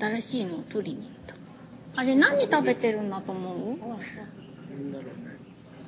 [0.00, 1.34] 新しいのを取りに行った。
[2.00, 3.78] あれ何食べてるんだと思う？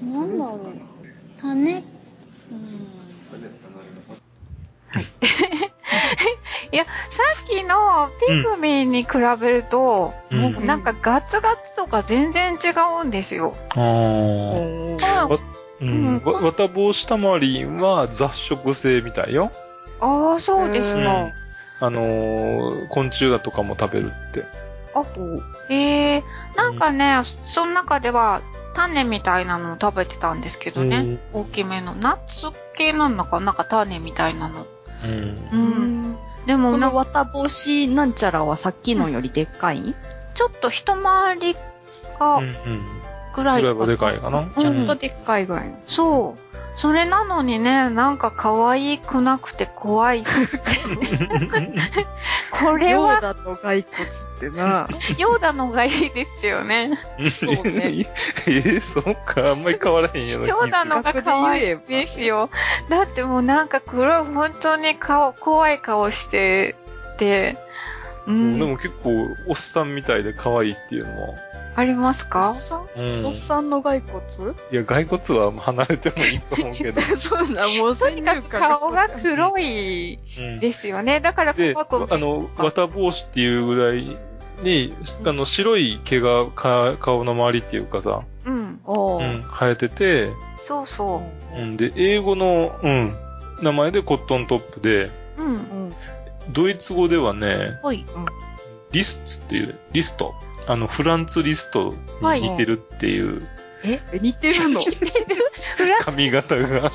[0.04, 0.60] なんだろう。
[1.40, 1.82] 種
[2.50, 2.58] うん。
[6.72, 9.08] いや、さっきのピグミーに比
[9.40, 12.56] べると、うんなんかガツガツとか全然違
[13.02, 13.54] うんですよ。
[13.70, 13.80] ああ。
[15.80, 16.22] うん。
[16.24, 19.50] わ、綿帽子タマリンは雑食性みたいよ。
[20.00, 21.32] あー、そうですかうん。
[21.80, 24.44] あのー昆虫だとかも食べるって。
[24.94, 25.02] あ、
[25.70, 26.24] ええ
[26.56, 28.40] なんかね、その中では
[28.74, 31.18] 種みたいなのを食べてたんですけどね。
[31.32, 31.94] 大きめの。
[31.94, 34.66] ナッツ系なのかなんか種みたいなの。
[35.04, 35.10] うん。
[35.12, 35.36] う。
[35.52, 36.18] うんん。
[36.46, 39.80] でもこの綿帽子なんちゃらはさっきのよりでっかい？
[39.80, 39.94] ん
[40.34, 41.54] ちょっと一回り
[42.18, 42.44] がうん。
[42.44, 42.54] うん。
[43.34, 44.48] ぐらいぐらいはでかいかな。
[44.56, 45.78] ちょっとでっかいぐらいの。
[45.86, 46.53] そう。
[46.76, 50.24] それなのにね、なんか可愛くなくて怖い。
[52.50, 54.88] これは、ヨーダと骸骨ってな。
[55.18, 56.98] ヨーダのがいいですよね。
[57.32, 58.06] そうね。
[58.46, 59.50] えー、そうか。
[59.50, 62.50] あんまり変わらへんような気ヨーダのが可愛いですよ。
[62.88, 66.74] だってもうなんか黒い、本当に顔、怖い顔して
[67.18, 67.56] て、
[68.26, 71.34] ううんん、でも結構、おっさんみたいで可愛いっていうのは。
[71.76, 72.50] ありますおか？
[72.50, 74.22] っさんうんおっさんの骸骨？
[74.72, 77.00] いや、骸骨は離れてもいいと思うけど。
[77.18, 81.20] そうだ、もう先とにかく顔が黒いうんですよね。
[81.20, 84.16] だからで、怖くあの、綿帽子っていうぐらい
[84.62, 88.80] に、あの、白い毛がか顔の周りっていうかさ、うん。
[88.86, 91.22] うん、生えてて、そうそ
[91.56, 93.10] うん、で、英語の、うん、
[93.62, 95.04] 名前でコットントップで、
[95.38, 95.42] う。
[95.44, 95.54] うん。
[95.54, 95.58] う
[95.88, 95.94] ん。
[96.50, 98.04] ドイツ語ではね、ほい。
[98.92, 100.34] リストっていう、リスト。
[100.66, 103.40] あの、フランツリストに似てるっていう
[103.86, 104.80] え、似てるの？
[104.80, 106.90] フラン髪型が、フラン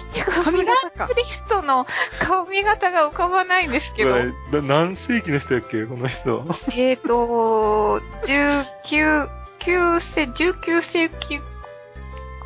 [1.07, 1.85] ツリストの
[2.19, 4.15] 髪型が浮かばないんですけど。
[4.15, 5.85] な何世紀の人やっけ？
[5.85, 6.43] この人。
[6.71, 9.29] えっと、19、
[9.59, 11.39] 9世、19世紀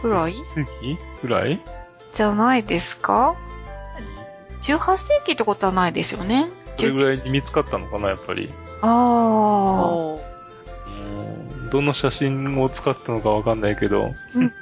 [0.01, 0.33] くらい？
[0.55, 1.61] 世紀ぐらい？
[2.13, 3.35] じゃないですか
[4.61, 6.49] ?18 世紀ってことはないですよね。
[6.75, 8.51] それぐらいに見つかったのかな、やっぱり。
[8.81, 10.32] あおーうん
[11.73, 14.13] どの写真を使ったのかわかんないけど。
[14.35, 14.53] うん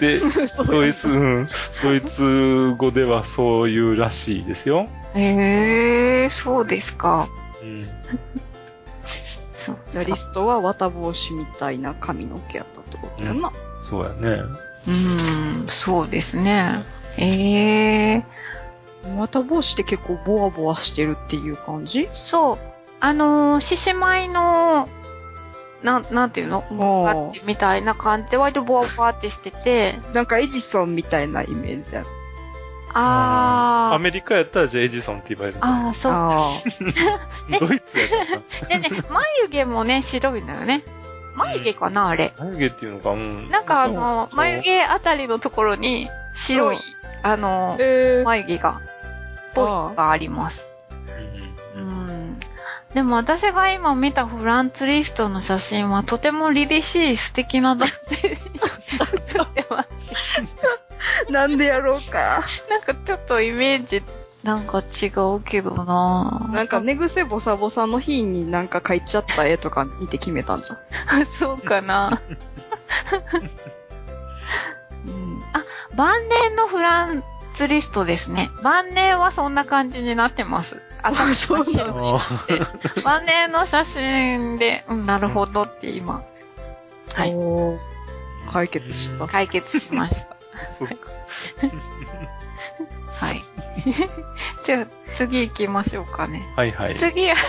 [0.00, 0.16] で、
[0.48, 1.48] そうドイツ、うん、
[1.82, 4.86] ドイツ語ではそういうらしいですよ。
[5.14, 5.18] あ。
[5.18, 7.28] へえー、そうですか。
[7.62, 7.82] うん。
[9.52, 9.76] そう。
[9.92, 13.52] じゃあリストは綿帽子みたいな髪の毛やったってことやな。
[13.82, 14.42] そうやね。
[14.88, 16.82] うーん、そうですね。
[17.18, 22.08] ええー、綿帽子って結構ボワボワしてるっていう感じ？
[22.14, 22.58] そう。
[23.00, 24.88] あのー、獅子舞の
[25.82, 27.32] なん、なんていうの？
[27.44, 32.06] みたいな感じで、割とボワボワってしてて、なんかエジソンみたいなイメージある。
[32.92, 33.94] あー。
[33.94, 36.12] アメリカやったらじゃあエジソンって言えばいいのあー、そう。
[36.12, 36.50] あ
[37.50, 38.04] えドイツや
[38.38, 40.82] ったでね、眉毛もね、白いんだよね。
[41.36, 42.32] 眉毛かな、あれ。
[42.38, 42.44] ら。
[42.44, 43.50] 眉毛っていうのか、うん。
[43.50, 46.78] なんかあの、眉毛あたりのところに、白い、
[47.22, 47.76] あの。
[48.24, 48.80] 眉毛が、
[49.54, 50.69] ぽいのがあります。
[52.94, 58.36] でも私が今見たフランツリストの写真はとても凛々しい素敵な男性に
[59.24, 61.30] 写ってます。
[61.30, 62.42] なんでやろうか。
[62.68, 64.02] なんかちょっとイメージ
[64.42, 70.74] なんか違うけどななんか寝癖ボサボサの日になんか描いちゃった絵とか見て決めたんじゃ
[71.22, 71.26] ん。
[71.30, 72.20] そうかな、
[75.06, 77.22] うん、あ、晩年のフラン
[77.54, 78.50] ツリストですね。
[78.62, 80.80] 晩年はそんな感じになってます。
[81.02, 82.22] 頭そう真っ白になっ
[82.94, 83.00] て。
[83.02, 86.22] 晩年の写真で、うん、なるほどって今、
[87.14, 87.34] はい、
[88.50, 89.26] 解決した。
[89.26, 90.36] 解決しました。
[93.26, 93.42] はい。
[94.64, 96.42] じゃあ、次行きましょうかね。
[96.56, 96.96] はいはい。
[96.96, 97.40] 次、あの、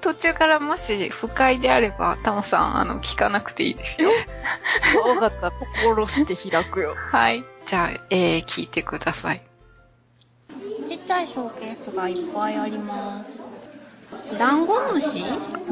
[0.00, 4.10] 途中からもし不快であれば、タモさん、あの、聞かなくていいですよ。
[5.06, 5.50] わかった。
[5.82, 6.96] 心して開くよ。
[6.96, 7.44] はい。
[7.66, 9.42] じゃあ、えー、聞いてください。
[10.90, 13.40] ちっちゃいショーケースがいっぱいあります。
[14.40, 15.22] ダンゴムシ？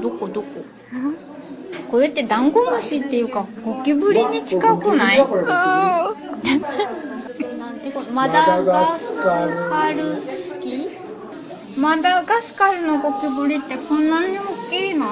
[0.00, 0.28] どこ？
[0.28, 0.46] どこ？
[1.90, 5.20] これってダンゴムシっていうか、ゴキブリに近くない？
[5.20, 6.14] あ
[7.59, 8.12] なんてこと？
[8.12, 10.88] マダガスカルスキ
[11.76, 15.07] マダガスカルのゴキブリってこんなに大きいの？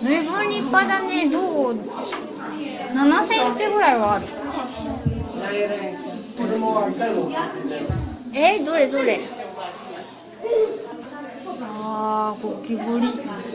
[0.00, 1.28] 随分立派だね。
[1.28, 4.26] どう ?7 センチぐらいはある。
[8.34, 9.20] えどれどれ？
[11.60, 13.08] あー、ゴキブリ。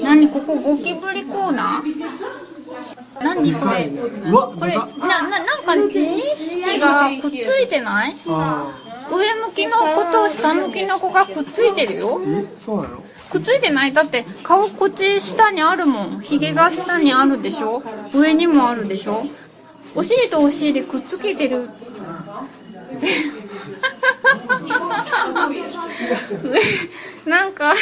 [0.03, 3.23] 何ここゴキブリコーナー？
[3.23, 3.89] 何これ？
[4.59, 4.85] これ、な、
[5.23, 8.15] な、なんか2匹がくっついてない？
[9.09, 12.21] 上向きの子と下向きの子がくっついてるよ。
[12.25, 13.03] えそうなの？
[13.31, 13.93] くっついてない？
[13.93, 16.19] だって顔こっち下にあるもん。
[16.21, 17.81] ヒゲが下にあるでしょ？
[18.13, 19.23] 上にもあるでしょ？
[19.95, 21.69] お尻とお尻でくっつけてる。
[27.25, 27.73] なんか、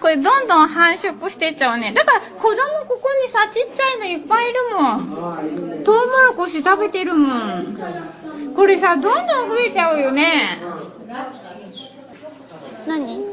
[0.00, 1.92] これどんどん繁殖してっちゃうね。
[1.92, 5.16] だから子供ここにさ、ちっちゃいのいっぱいいるもん。
[5.84, 7.76] トウモロコシ食べてるもん。
[8.54, 10.58] これさ、どんどん増えちゃうよね。
[12.86, 13.24] 何？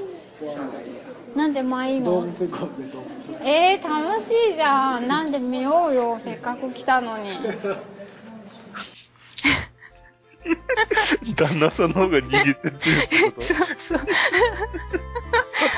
[1.36, 2.26] なんでまあいいの。
[3.42, 5.08] えー、楽しいじゃん。
[5.08, 6.20] なんで見ようよ。
[6.24, 7.32] せっかく来たのに。
[11.36, 12.76] 旦那さんの方が逃げてってるっ
[13.08, 13.42] てこと？
[13.54, 14.00] そうそう。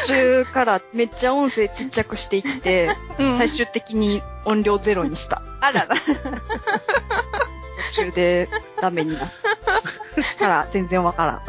[0.01, 5.41] 途中からめっちゃ音声ちっちゃくしていって、うん最終的に音量ゼロにした。
[5.61, 5.95] あらら。
[5.95, 6.03] 途
[8.05, 8.47] 中で
[8.81, 9.41] ダメになった。
[10.39, 11.41] から全然わからん。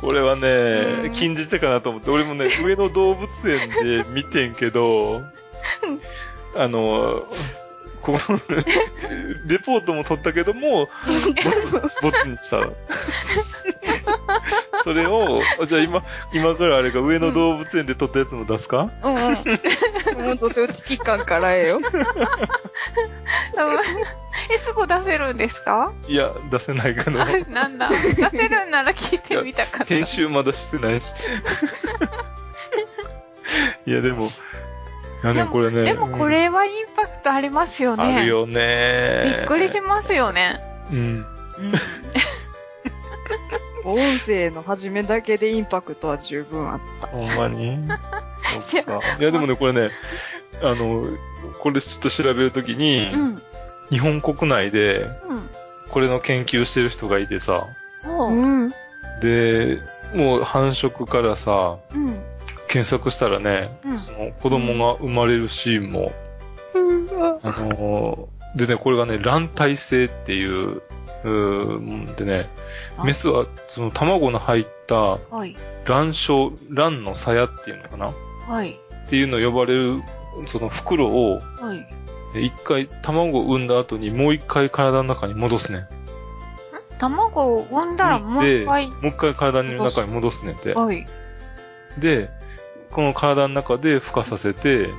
[0.00, 3.70] これはねう、ん禁じ手かなと思って、俺もね、上野動物園
[4.02, 5.22] で見てんけど、
[6.56, 7.24] あの、
[8.02, 8.18] この、
[9.46, 10.88] レポートも取ったけども、
[12.02, 12.58] ボツにした。
[14.84, 19.34] それを、じゃあ今、今からあれが上野動物園で撮ったやつも出すか、うんうん。
[19.36, 21.80] ほんと、そういう危機感からええよ。
[24.50, 25.92] え、すぐ出せるんですか？
[26.08, 27.26] いや、出せないかなあ。
[27.50, 27.88] なんだ。
[27.88, 29.84] 出せるんなら聞いてみたかった。
[29.84, 31.04] 編集まだしてないし。
[33.86, 34.28] いや、でも、い
[35.22, 35.84] やね、これね。
[35.84, 38.16] でもこれはインパクトありますようん、ね。
[38.16, 39.36] あるよね。
[39.38, 40.58] びっくりしますよね。
[40.90, 40.98] うん。
[40.98, 41.24] うん。
[43.84, 47.06] 音声の始めだけでインパクトは十分あった。
[47.08, 47.78] ほんまに？
[48.62, 49.00] そっか。
[49.18, 49.90] いや、でもね、これね、
[50.62, 51.04] あの、
[51.60, 53.42] これちょっと調べるときに、うん。
[53.90, 55.50] 日本国内で、うん。
[55.90, 57.66] これの研究してる人がいてさ、
[58.04, 58.32] ほう。
[58.32, 58.70] うん。
[59.20, 59.78] で、
[60.14, 62.20] もう繁殖からさ、うん。
[62.72, 66.10] 検索したらね、うんその子供が生まれるシーンも、
[67.44, 70.82] あのーでね、これがね、卵体性っていう、
[71.24, 72.46] うでね、
[72.96, 75.54] あメスはその卵の入ったはい。
[75.84, 78.08] 卵床、卵の鞘っていうのかな？
[78.08, 78.14] っ
[78.48, 78.78] はい。
[79.08, 80.02] ていうの呼ばれる、
[80.48, 81.86] その袋を、はい。
[82.36, 85.88] え一回卵を産んだ後にもう一回体の中に戻すねん。
[86.98, 88.90] 卵を産んだらもう一回？
[88.90, 88.96] で。
[88.96, 90.72] もう一回体の中に戻すねんて。
[90.72, 91.06] はい。
[91.98, 92.30] で、
[92.92, 94.90] この体の中で孵化させて、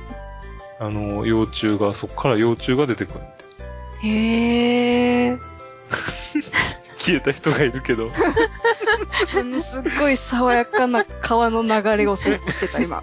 [0.80, 4.08] あの、幼虫が、そこから幼虫が出てくるんで。
[4.08, 5.38] へー。
[6.98, 8.08] 消えた人がいるけど。
[8.08, 13.02] あの、すっごい爽やかな川の流れを想像してた、今。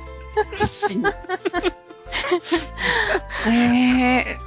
[0.56, 1.06] 必死に。
[3.48, 4.38] え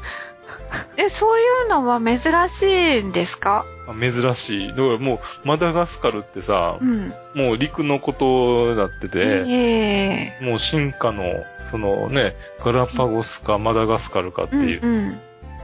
[0.99, 2.19] ー、え、そういうのは珍
[2.49, 2.63] し
[3.01, 3.65] いんですか？
[3.93, 4.69] 珍しい。
[4.69, 7.13] だからもう、マダガスカルってさ、うん。
[7.35, 11.25] もう陸のことになってて、ええもう進化の、
[11.71, 14.81] そのね、ガラパゴスかマダガスカルかっていう。
[14.83, 15.19] うんうん。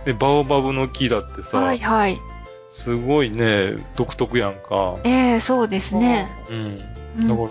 [0.04, 2.18] で、バオバブの木だってさ、はいはい。
[2.72, 4.94] すごいね、独特やんか。
[5.04, 6.28] ええそうですね。
[6.50, 6.56] うん。
[6.56, 7.42] うんだか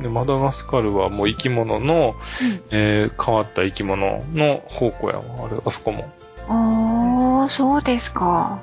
[0.00, 6.08] ら、ね、マダガスカルはもう生き物の、うんえー変わった生き物の宝庫やわ、あれ、あそこも。
[6.48, 8.62] ああ、そうですか。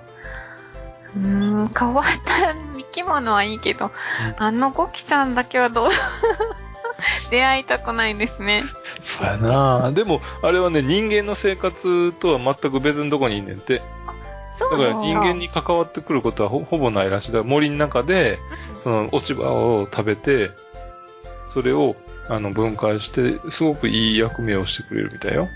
[1.17, 1.27] うー
[1.65, 3.91] ん、変わった生き物はいいけど、
[4.37, 5.89] あのゴキちゃんだけはどう
[7.31, 8.63] 出会いたくないですね。
[9.01, 13.81] そうやなでも、あれはね、人間の生活とは全く別のとこにいんねんて。
[14.59, 14.93] だから。
[14.93, 17.31] 人間に関わってくることはほほぼないらしい。
[17.31, 18.39] だ森の中で、
[18.83, 20.51] その落ち葉を食べて、
[21.53, 21.95] それを、
[22.27, 25.47] あの、分解して、すごくいい役目をしてくれるみたいよ。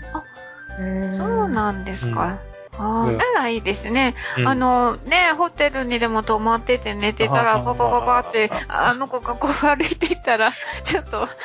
[1.18, 2.38] そうなんですか。
[2.78, 4.14] ああ、うんならいいですね。
[4.38, 10.52] うんあの、ね、ホテルにでも泊まってて寝てたら、あーパパパパって、あの子がこう歩いていったら、
[10.84, 11.28] ちょっと、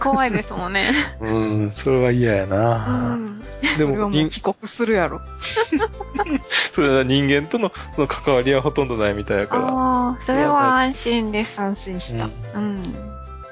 [0.00, 0.92] 怖いですもんね。
[1.20, 3.40] うん、それは嫌やうな、ん。
[3.78, 5.20] でも、人もう帰国するやろ。
[6.72, 9.62] それは人間とのその関わりはほとんどないみたいやから。
[9.68, 11.60] ああ、それは安心です。
[11.60, 12.28] 安心した。
[12.54, 12.82] うん。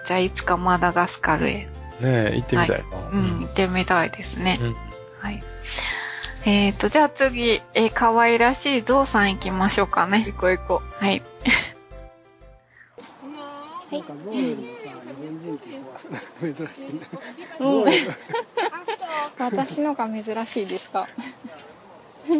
[0.06, 1.68] じゃあ、いつかマダガスカルへ、
[2.00, 2.84] うん、ねえ、行ってみたいな。
[3.12, 4.58] うん、行ってみたいですね。
[4.60, 4.91] うん
[5.22, 5.40] はい。
[6.44, 10.24] えーと、じゃあ次、えー、可愛らしいゾウさん行きましょうかね。
[10.26, 11.22] 行こう行こ はい。
[13.92, 16.08] なんかゾウよりもさ、日本人って怖さ、
[16.40, 17.06] 珍しいね。
[17.60, 17.92] う ん
[19.38, 21.06] 私のが珍しいですか？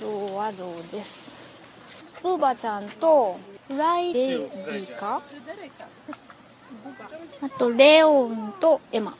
[0.00, 1.48] 銅は銅です。
[2.22, 5.22] ブーバちゃんとフライデーか？
[7.42, 9.16] あとレオンとエマ。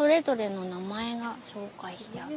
[0.00, 2.36] それぞれの名前が紹介してある。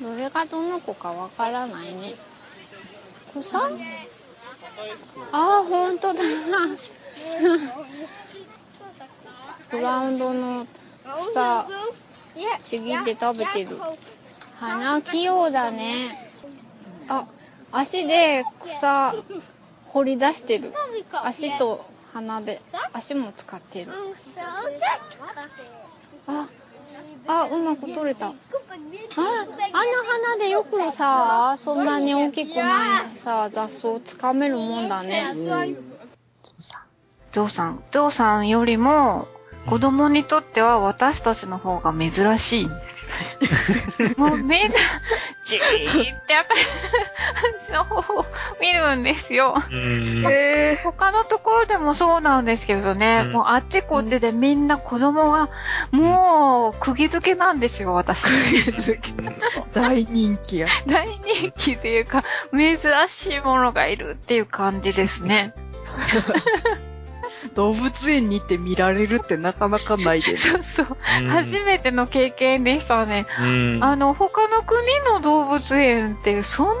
[0.00, 2.14] どれがどの子かわからないね。
[3.40, 3.70] 草あ
[5.32, 6.20] あ、ほんとだ。
[9.72, 10.64] グラウンドの
[11.32, 11.66] 草、
[12.60, 13.76] ちぎって食べてる。
[14.60, 16.16] 鼻器用だね。
[17.08, 17.26] あ、
[17.72, 18.44] 足で
[18.78, 19.16] 草
[19.88, 20.72] 掘り出してる。
[21.24, 22.62] 足と鼻で、
[22.92, 23.90] 足も使ってる。
[26.28, 26.48] あ、
[27.26, 28.26] あ、うまく取れた。
[28.26, 28.34] あ、あの
[30.32, 35.34] 花でよくさ、そんなに大きくないさ、雑草つかめるもんだね。
[37.32, 37.82] ゾウさん。
[37.90, 39.28] ゾウさんよりも、
[39.66, 43.04] 子供にとっては私たちの方が珍しいんです
[44.02, 44.14] よね。
[44.18, 44.56] もうみんな、
[45.50, 48.24] じーって私の方を
[48.60, 49.54] 見るんですよ。
[50.84, 55.48] 他のところでもそうなんですけどね、うんもうあっちこっちでみんな子供が、
[55.90, 58.26] もう、釘付けなんですよ、私。
[59.72, 60.68] 大人気や。
[60.86, 62.22] 大人気というか、
[62.52, 62.78] 珍
[63.08, 65.54] しいものがいるっていう感じですね。
[67.54, 70.50] 動物園に行って見られるってなかなかないです。
[70.52, 70.96] そうそう。
[71.28, 73.26] 初めての経験でしたね。
[73.40, 73.78] うん。
[73.82, 76.72] あの、他の国の動物園ってそんな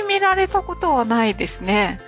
[0.00, 1.98] に見られたことはないですね。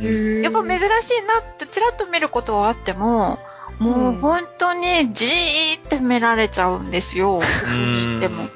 [0.00, 0.86] うんやっぱ珍しい
[1.26, 3.38] なってちらっと見ることはあっても、
[3.78, 7.40] もう本当にじーって見られちゃうんですよ。
[7.40, 8.48] ここに行っても。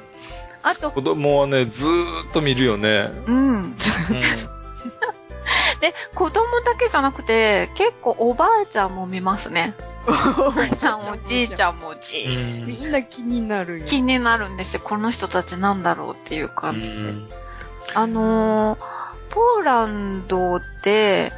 [0.63, 3.11] あと、子供はね、ずーっと見るよね。
[3.27, 3.75] うん。
[5.87, 9.73] で、子供だけじゃなくて、結構おばあちゃんも見ますね。
[10.37, 13.85] おばあちゃんもじいちゃんもじうーんみんな気になるんや。
[13.85, 14.81] 気になるんですよ。
[14.83, 16.99] この人たちなんだろうっていう感じで。
[16.99, 17.29] うん
[17.93, 18.79] あのー、
[19.29, 21.31] ポーランドって、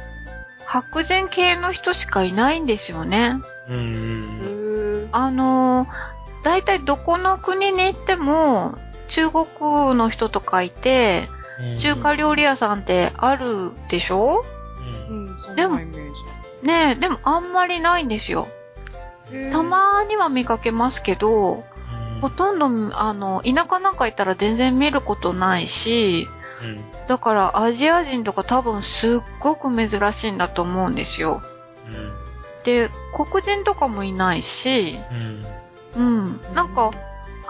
[0.66, 3.36] 白人系の人しかいないんですよね。
[3.68, 5.88] うんうーんあのー、
[6.42, 8.76] 大体どこの国に行っても、
[9.06, 9.46] 中国
[9.94, 11.28] の人とかいて、
[11.76, 14.42] 中華料理屋さんってあるでしょ？
[15.08, 16.14] うんうん、そんなイメー
[16.62, 16.66] ジ。
[16.66, 18.46] ねえ、でもあんまりないんですよ。
[19.52, 21.64] たまには見かけますけど、
[22.20, 26.26] ほとんど、あの、田舎なんか行ったら全然見ることないし、
[26.62, 31.42] うんだからアジア人とか多分すっごく珍しいんだと思うんですよ。
[32.62, 34.96] で、黒人とかもいないし、
[35.96, 36.40] うんうん。
[36.54, 36.90] なんか、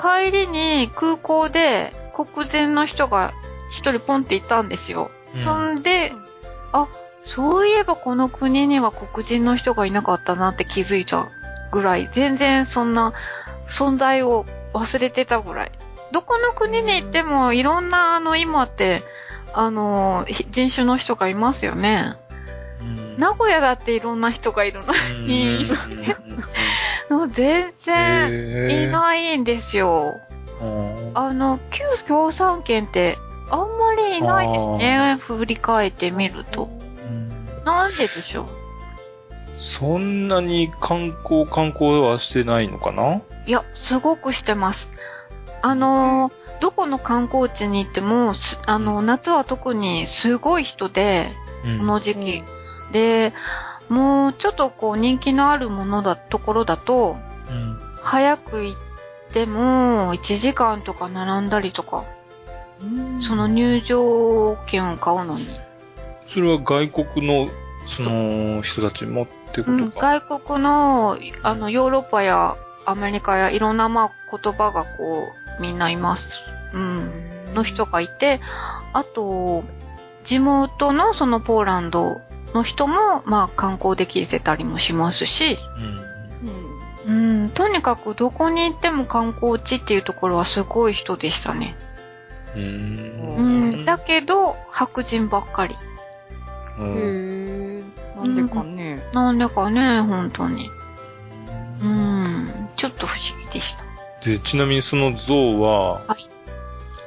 [0.00, 3.34] 帰りに空港で黒人の人が
[3.70, 5.10] 一人ポンっていたんですよ。
[5.34, 5.40] うん。
[5.40, 6.12] そんで、
[6.72, 6.88] あ、
[7.22, 11.28] そういえばこの国には黒人の人がいなかったなって気づいた
[11.70, 13.12] ぐらい、全然そんな
[13.68, 14.44] 存在を
[14.74, 15.72] 忘れてたぐらい。
[16.12, 19.02] どこの国に行ってもいろんなあの今って、
[19.52, 22.14] あの、ひ人種の人がいますよね。
[22.80, 23.16] うん。
[23.18, 24.94] 名古屋だっていろんな人がいるの
[25.26, 25.66] に、
[27.10, 30.14] もう全然いないんですよ。
[31.14, 33.18] あの、旧共産圏って
[33.50, 35.16] あんまりいないですね。
[35.18, 36.70] 振り返ってみると。
[37.64, 38.46] なんででしょう？
[39.58, 43.20] そんなに観光、観光はしてないのかな？
[43.46, 44.90] いや、すごくしてます。
[45.62, 51.32] あのー、どこの観光地に行っても、すあの、夏は特にすごい人で、
[51.64, 52.42] うんこの時期。
[52.92, 53.34] で、
[53.90, 57.18] もうちょっとこう人気のあるものだ、ところだと、
[57.50, 62.04] うん早く行っても1時間とか並んだりとか、
[63.20, 65.48] その入場券を買うのに。
[66.26, 67.48] それは外国の、
[67.86, 70.20] その、人たちもってこうん、とか？
[70.20, 72.56] 外国の、あの、ヨーロッパや
[72.86, 76.40] アメリカやいろんな、まあ、言葉がこう、みんないます。
[76.72, 77.54] うん。
[77.54, 78.40] の人がいて、
[78.92, 79.64] あと、
[80.24, 82.20] 地元のそのポーランド
[82.54, 85.58] の人も、まあ、観光できてたりもしますし、
[87.06, 91.74] うん、とにかくどこに行っても観光地っていうところはすごい人でしたね。
[92.56, 93.70] うん。
[93.72, 95.76] うん、だけど、白人ばっかり。
[96.78, 97.84] うんへー。
[98.16, 98.98] なんでかね。
[99.12, 100.68] なんでかね、本当に。
[101.82, 103.84] うん、ちょっと不思議でした。
[104.24, 106.28] で、ちなみにその像は、はい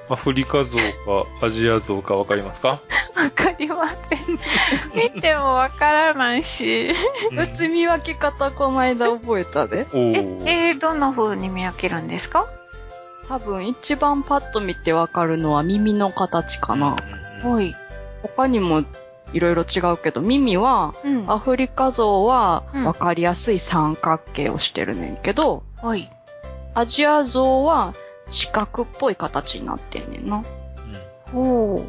[0.10, 0.78] アフリカ像
[1.40, 2.68] かアジア像かわかりますか？
[2.68, 2.80] わ
[3.34, 4.20] かりません。
[5.16, 6.90] 見てもわからないし。
[7.32, 9.88] うつ見 分け方この間覚えたで。
[9.94, 10.44] おえ、ー。
[10.46, 12.46] えーどんな風に見分けるんですか？
[13.28, 16.96] 多分一番パッと見てわかるのは耳の形かな。
[17.42, 17.76] はい。
[18.22, 18.84] 他にも
[19.34, 21.32] いろいろ違うけど、耳は、うん。
[21.32, 26.12] アフリカ像はうんわかりやすい三角形をしてるねんけど、はい。
[26.74, 27.94] アジア像は
[28.30, 30.44] 四角っぽい形になってんねんな。
[31.34, 31.86] おー。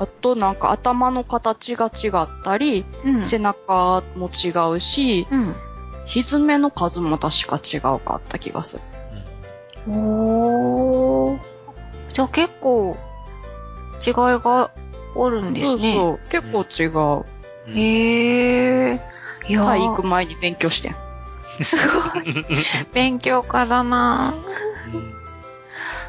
[0.00, 3.22] あとなんか頭の形が違ったり、うん。
[3.22, 5.54] 背中も違うし、うん。
[6.06, 8.82] ひずめの数も確か違うかった気がする。
[9.88, 11.38] おー。
[12.12, 12.96] じゃあ結構、
[14.06, 14.70] 違いが
[15.14, 15.94] おるんですね。
[15.94, 16.86] そうそう結構違
[17.20, 17.24] う。
[17.68, 19.00] うんへえ。
[19.48, 20.94] いや行く前に勉強してん。
[21.62, 22.44] すごい。
[22.92, 24.34] 勉強家だな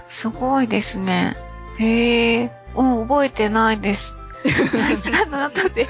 [0.08, 1.36] すごいですね。
[1.78, 2.52] へえ。
[2.76, 4.16] うん、覚えてないです。
[5.26, 5.88] あの、後で、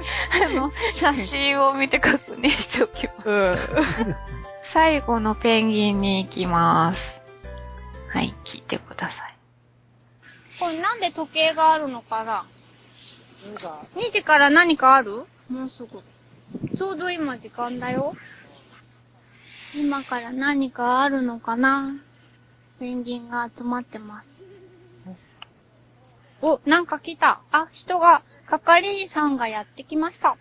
[0.47, 3.29] あの、写真を見て確認しておきます。
[3.29, 4.15] うん。
[4.63, 7.22] 最後のペンギンに行きます。
[8.13, 9.35] はい、聞いてください。
[10.59, 12.45] これなんで時計があるのかな、
[13.95, 15.23] ?2 時から何かある？
[15.49, 15.89] もうすぐ。
[16.77, 18.15] ちょうど今時間だよ。
[19.75, 21.95] 今から何かあるのかな？
[22.79, 24.39] ペンギンが集まってます。
[26.43, 27.41] お、なんか来た。
[27.51, 30.37] あ、人が、係員さんがやってきました。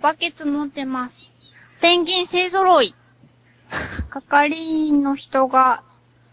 [0.00, 1.32] バケツ持ってます。
[1.80, 2.94] ペンギン勢揃い。
[4.10, 5.82] 係員の人が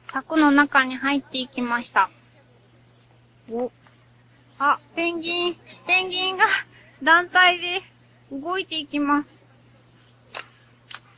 [0.07, 2.09] 柵の中に入っていきました。
[3.51, 3.71] お。
[4.57, 5.55] あ、ペンギン、
[5.85, 6.45] ペンギンが
[7.03, 7.83] 団体で
[8.31, 9.29] 動いていきます。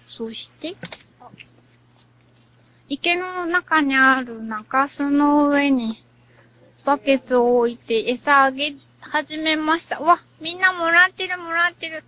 [0.10, 0.76] そして、
[2.90, 6.04] 池の中にある中州の上に
[6.86, 10.00] バケツを置いて餌あげ始めました。
[10.00, 12.04] うわ、みんなもらってるもらってる。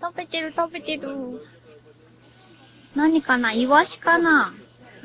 [0.00, 1.46] 食べてる食べてる。
[2.96, 4.52] 何かなイワシかな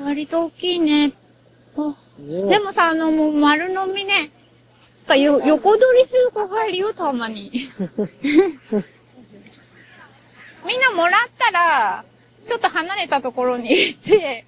[0.00, 1.12] 割と大きいね。
[1.76, 1.94] お
[2.48, 4.30] でもさ、あの、もう丸飲みね。
[5.06, 7.50] かよ、横取りする子がいるよ、たまに。
[10.66, 12.04] みんなもらったら、
[12.46, 14.46] ちょっと離れたところに行って、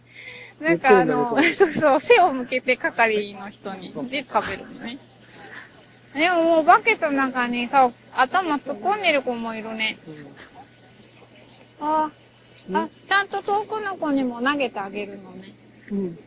[0.61, 4.99] なんかあの、そうそう、背を向けて係の人に、で食べるのね。
[6.15, 9.99] でももうバケツの中にさ、頭突っ込んでる子もいるね。
[11.81, 12.24] ああ、
[12.71, 15.53] ちゃんと遠くの子にも投げてあげるのね。
[15.91, 16.19] うん。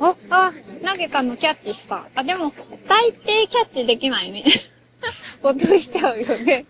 [0.00, 0.52] あ、あ、
[0.90, 2.06] 投げたのキャッチした。
[2.14, 2.52] あ、でも、
[2.88, 4.44] 大抵キャッチできないね。
[5.42, 6.64] 落としちゃうよね。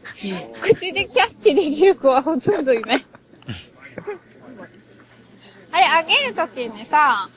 [0.61, 3.07] 口でキャッチできる子は ほとんどいない。
[5.71, 7.29] あれ、あげるときにさ、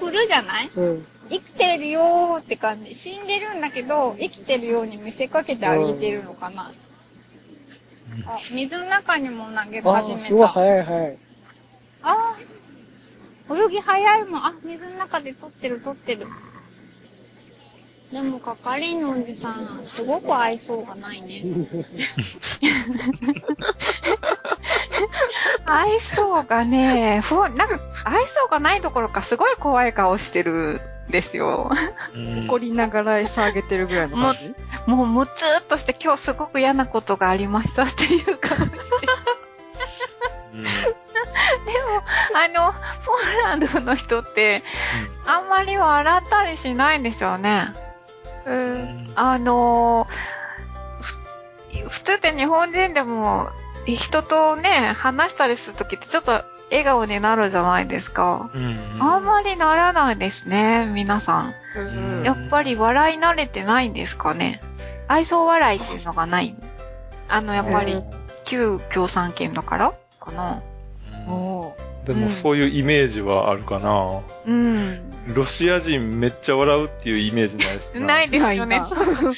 [0.00, 0.70] 振るじゃない？
[0.74, 1.06] うん。
[1.30, 2.94] 生きてるよーって感じ。
[2.94, 6.72] 死んでるんだけど、生きてるように見せかけてあげてるのかな。
[8.26, 10.52] あ、水の中にも投げあ始めーすごいた。
[10.52, 11.18] 早い早い。
[12.02, 14.46] あー泳ぎ早いもん。
[14.46, 16.26] あ、水の中で撮ってる撮ってる。
[18.12, 21.42] でも、係員のおじさん、すごく愛想がないね。
[25.64, 30.80] 愛想がね、ふわ、なんか、愛想がないどころかすごい怖い顔してる
[31.10, 31.70] ですよ。
[32.14, 34.54] うん怒りながら餌あげてるぐらいの感じ？
[34.90, 38.76] もうむつーっとして今日すごく嫌なことがありましたっていう感じで。
[40.54, 40.64] うん
[42.32, 44.62] あの、ポーランドの人って、
[45.26, 47.72] あんまり笑ったりしないんですよね。
[48.46, 50.06] えーあの
[51.00, 53.50] ふ普通って日本人でも
[53.96, 58.50] 人とね、話したりするときってちょっと笑顔になるじゃないですか。
[58.54, 61.54] うんあんまりならないですね、皆さん。
[61.76, 64.60] うんやっぱり笑い慣れてないんですかね。
[65.08, 66.54] 愛想笑いっていうのがない。
[67.28, 68.02] あの、やっぱり、
[68.44, 70.62] 旧共産圏だからかな。
[71.26, 71.74] うんお
[72.04, 74.22] でもそういうイメージはあるかな。
[74.46, 75.10] うん。
[75.34, 78.00] ロシア人めっちゃ笑うっていうイメージないしな。
[78.06, 78.80] ないですよね。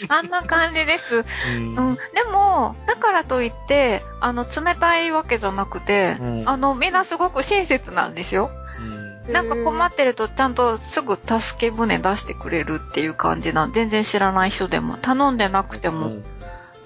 [0.09, 1.25] あんな感じです。
[1.57, 1.95] うんうん。
[1.95, 2.01] で
[2.33, 8.51] も、だからといって、あの、冷たいわけじゃなくて、うんあの、みんなすごく親切なんですよ。
[8.79, 9.03] うん
[9.33, 16.07] なんか困ってるとちゃんとすぐ助け舟出してくれるっていう感じなん全然知らない人でも頼んでなくても。
[16.07, 16.25] うん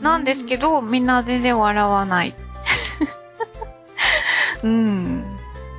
[0.01, 2.35] なんですけど、みんな全然笑わない。
[4.63, 5.36] うん。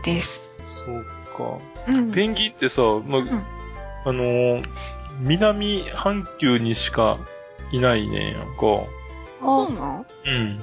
[0.07, 0.49] です。
[0.85, 1.05] そう
[1.37, 1.63] か。
[1.87, 2.11] うん。
[2.11, 3.27] ペンギンってさ、まあ、ん
[4.05, 4.63] あのー
[5.19, 7.17] 南半球にしか
[7.71, 8.61] いないねんやんか。
[9.39, 10.59] そうなんうん。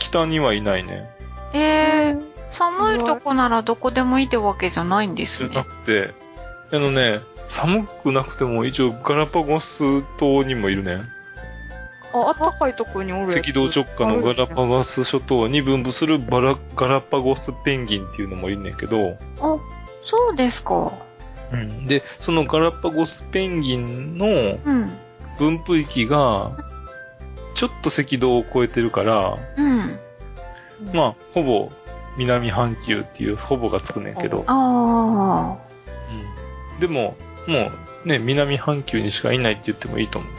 [0.00, 1.08] 北にはいないね
[1.54, 1.56] ん。
[1.56, 5.64] えー、寒いとこならどこでもいいってわけじゃないんですねじゃな。
[5.64, 6.12] くて、
[6.72, 11.08] あのね、寒くなくても一応ガラパゴス島にもいるねん。
[12.12, 19.58] あ、あったかいとこにおる赤道直下のガラパゴス諸島に分布するバラガラパゴスペンギンっていうのもいるねんけど、あ、
[20.04, 20.92] そうですか。
[21.52, 24.26] うん、で、そのガラパゴスペンギンの
[24.64, 24.90] うん。
[25.38, 26.50] 分布域が、
[27.54, 29.98] ちょっと赤道を越えてるから、うん。
[30.92, 31.68] まあ、ほぼ
[32.16, 35.56] 南半球っていうほぼがつくねんけど、あ
[36.76, 37.70] うんでも、も
[38.04, 40.30] うね、南半球にしかいないって言ってもいいと思う。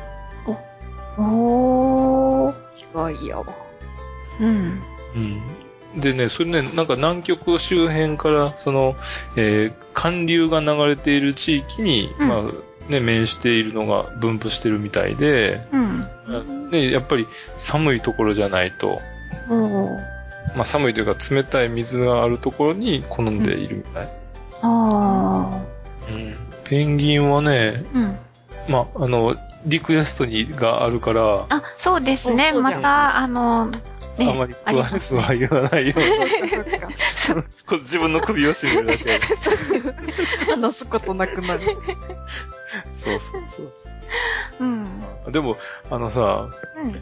[1.17, 1.21] あ。
[1.21, 2.53] おー。
[2.77, 3.45] 意外やわ。
[4.39, 4.81] うん。
[5.15, 6.01] うん。
[6.01, 8.95] でね、それね、なんか南極周辺から、その、
[9.35, 16.69] えー、寒流が流れている地域に、うんまあ、ね、面しているのが分布してるみたいで、うん。
[16.71, 18.99] ね、やっぱり寒いところじゃないと。
[20.55, 24.09] まあ寒いというか冷たい水があるところに好んでいるみたい。
[24.61, 25.63] あ
[26.09, 26.33] うん。
[26.63, 27.93] ペンギンはね、ー。
[27.93, 28.17] うん。
[28.67, 29.35] まあ、あの、
[29.65, 32.51] リクエストにがあるから、あ、そうですね。
[32.53, 33.81] また、あの、ね、
[34.19, 37.79] あまりあり詳しますねくは言わないように。
[37.79, 39.19] 自分の首を絞めるだけ。
[40.51, 41.61] 話すことなくなる。
[41.61, 41.77] そう
[43.03, 43.19] そう
[43.55, 43.73] そう。
[44.61, 45.31] うん。
[45.31, 45.55] でも、
[45.89, 46.49] あのさ、
[46.83, 46.99] うん。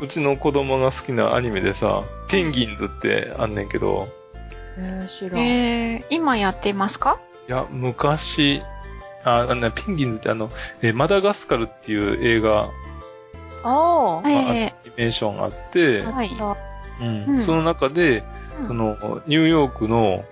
[0.00, 4.06] うちの子供が好きなアニメでさ、ペンギンズってあんねんけど、
[4.76, 5.40] えー、知らん。
[5.40, 7.18] えー、今やってますか？
[7.48, 8.62] いや、昔、
[9.36, 10.48] あ、あのね、ペンギンズってあの、
[10.82, 12.70] えーマダガスカルっていう映画、
[13.64, 14.30] ああ。
[14.30, 16.30] えアニえメーションがあって、はい。
[17.00, 18.24] うんうんその中で、
[18.60, 20.24] うんその、ニューヨークの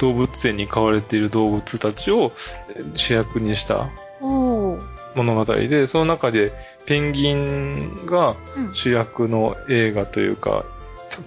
[0.00, 2.32] 動物園に飼われている動物たちを
[2.76, 3.86] えー主役にした。
[4.20, 6.50] 物語で、その中で
[6.86, 8.66] ペンギンがうん。
[8.68, 8.74] うん。
[8.74, 10.64] 主役の映画というか、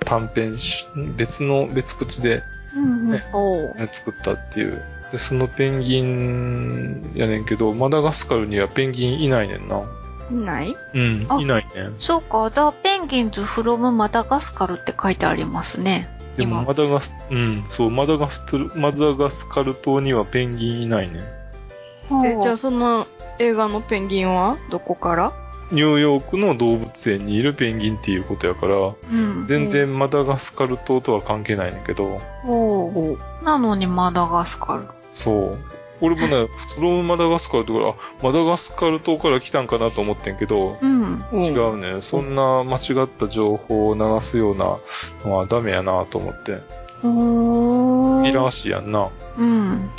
[0.06, 0.86] 短編し、
[1.16, 2.44] 別の、別口で
[2.76, 3.12] うん。
[3.12, 3.76] ねおー。
[3.76, 4.82] ね作ったっていう。
[5.12, 9.82] で、そのペンギンやねんけど、マダガスカルにはペンギンいないねんな。
[10.30, 10.76] いない？
[10.94, 11.96] うん、あいないねん。
[11.98, 16.10] そうか、ザ・ペンギンズ・フロム・マダガスカルって書いてありますね。
[16.36, 18.42] でもマダガス、うん、そう、マダガス
[18.76, 22.26] マダガスカル島にはペンギンいないねん。
[22.26, 23.08] え、じゃああ、その
[23.40, 24.58] 映画のペンギンは？
[24.70, 25.32] どこから？
[25.72, 29.46] ニューヨークの動物園にいるペンギンっていうことやから、うん。
[29.48, 34.84] 全然マダガスカル島とは関係ないねんけど、おなのにマダガスカル。
[35.18, 35.52] そう。
[36.00, 41.20] 俺もね、フロムマダガスカルとか、あ、マダガスカル島から来たんかなと思ってんけど、うん。
[41.34, 42.02] 違うね。
[42.04, 44.78] そんな間違った情報を流すような
[45.26, 46.58] のはダメやなと思って。
[47.04, 48.30] おー。
[48.30, 49.10] いらしいやんな。
[49.38, 49.90] うん。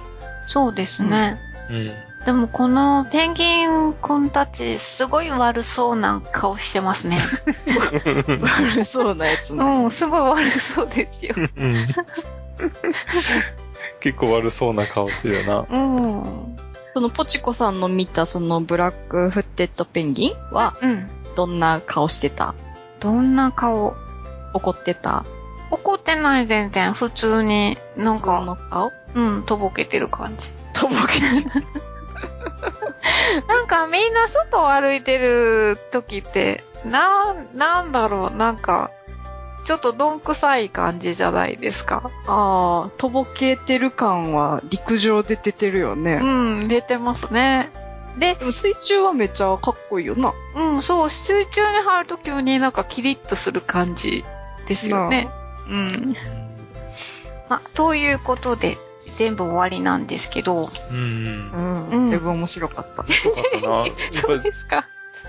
[0.47, 1.37] そうですね。
[1.69, 1.91] うん。
[2.25, 7.19] でもこのペンギンくんたち、すごい悪そうな顔してますね。
[8.77, 9.65] 悪そうなやつね。
[9.65, 11.35] うん、すごい悪そうですよ。
[11.57, 11.75] うん。
[14.01, 15.67] 結構悪そうな顔してるよな。
[15.69, 16.57] うん。
[16.95, 21.07] そのポチコさんの見たそのブラックフッテッドペンギンはうん。
[21.37, 22.55] どんな顔してた？
[23.01, 23.95] どんな顔？
[24.55, 25.25] 怒ってた？
[25.71, 26.95] 怒ってない全然。
[26.95, 28.91] 普通に、なんか、の顔？
[29.15, 30.51] うん、とぼけてる感じ。
[30.73, 31.25] とぼけて
[33.47, 38.91] なんかみんな外を歩いてる時って、なん、なんだろう、なんか、
[39.69, 42.11] ちょっとどんくさい感じじゃないですか。
[42.27, 46.15] ああ、とぼけてる感は陸上で出てるよね。
[46.23, 46.27] う
[46.63, 47.69] ん、出てますね。
[48.19, 50.33] で、でも水中はめっちゃかっこいいよな。
[50.57, 54.25] うん、そう、水中に入ると急になんかキリッとする感じ
[54.67, 55.29] ですよね。
[55.69, 56.17] うん。
[57.51, 58.79] まあ、ということで、
[59.17, 60.71] 全部終わりなんですけど。
[60.91, 61.51] うん。
[61.91, 62.11] ううんん。
[62.11, 63.05] だいぶ面白かった。
[64.13, 64.87] そうですか。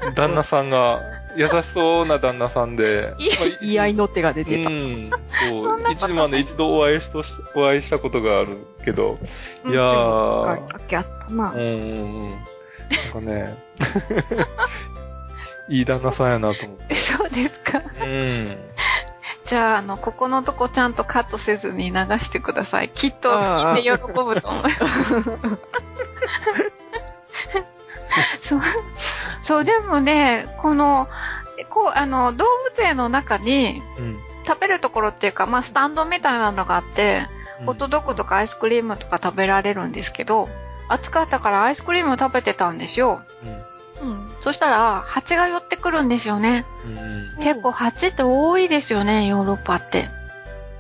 [0.08, 0.98] り、旦那さんが、
[1.36, 4.70] 優しそうな旦那さんで、 いやまあ言い合いの手が出てた。
[4.70, 5.10] うん。
[5.52, 5.80] そそう。
[5.92, 9.18] 一番で一度お会いしとし、お会いしたことがあるけど、
[9.66, 11.60] いやー、だけあったなうん。
[11.60, 12.28] うんうん。
[12.28, 12.38] なん
[13.14, 13.58] かね、
[15.70, 16.96] いい旦那さんやなと思って。
[16.96, 17.82] そうですか。
[18.02, 18.70] うん。
[19.46, 22.90] じゃあ、あの、ここのとこちゃんとカットせずに流してください。
[22.90, 25.14] きっと聞いて喜ぶと思います。
[28.42, 28.62] そう、
[29.42, 31.08] そう、でもね、この、
[31.70, 34.20] こう、あの、動物園の中にうん。
[34.46, 37.28] 食べるところっていうか、まあ、スタンドみたいなのがあって、
[37.66, 40.48] ホットドッグとかアイスクリームとか食べられるんですけど、
[40.88, 43.22] 暑かったからアイスクリームを食べてたんですよ。
[44.02, 44.32] うん。
[44.42, 46.66] そしたら、蜂が寄ってくるんですよね。
[46.86, 46.98] うん。
[46.98, 47.44] うん。
[47.44, 50.10] 結構蜂って多いですよね、ヨーロッパって。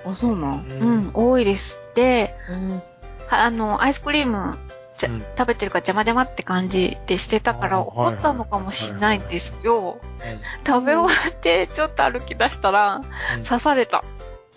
[0.05, 0.65] あ、そうなん。
[0.67, 1.79] うん、多いです。
[1.93, 2.81] で、うん。
[3.27, 4.57] はあの、アイスクリーム、
[4.99, 9.99] じゃうん食べてるから邪魔邪魔って感じでしてたから怒ったのかもしれないんですよ。
[10.01, 14.03] うん食べ終わってちょっと歩き出したら、うん刺された。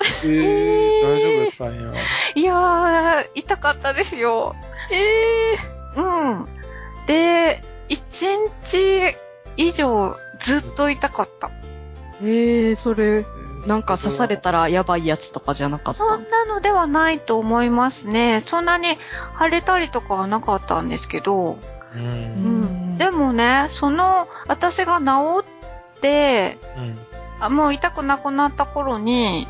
[0.01, 0.43] えー、
[1.07, 2.01] 大丈夫やったんや。
[2.34, 4.57] いやー、痛かったですよ。
[4.90, 5.59] ええ
[5.97, 6.45] うん。
[7.07, 9.14] で、一日
[9.57, 11.51] 以上ずっと痛かった。
[12.24, 13.24] ええそれ、
[13.66, 15.98] なんか刺されたらやばいやつとかじゃなかった？
[15.98, 18.40] そんなのではないと思いますね。
[18.44, 18.96] そんなに
[19.40, 21.58] 腫れたりとかはなかったんですけど、
[21.94, 21.98] う。
[21.98, 22.98] うんん。
[22.98, 25.44] でもね、その、私が治
[25.96, 26.94] って、うん。
[27.40, 29.46] あもう痛くなくなった頃に、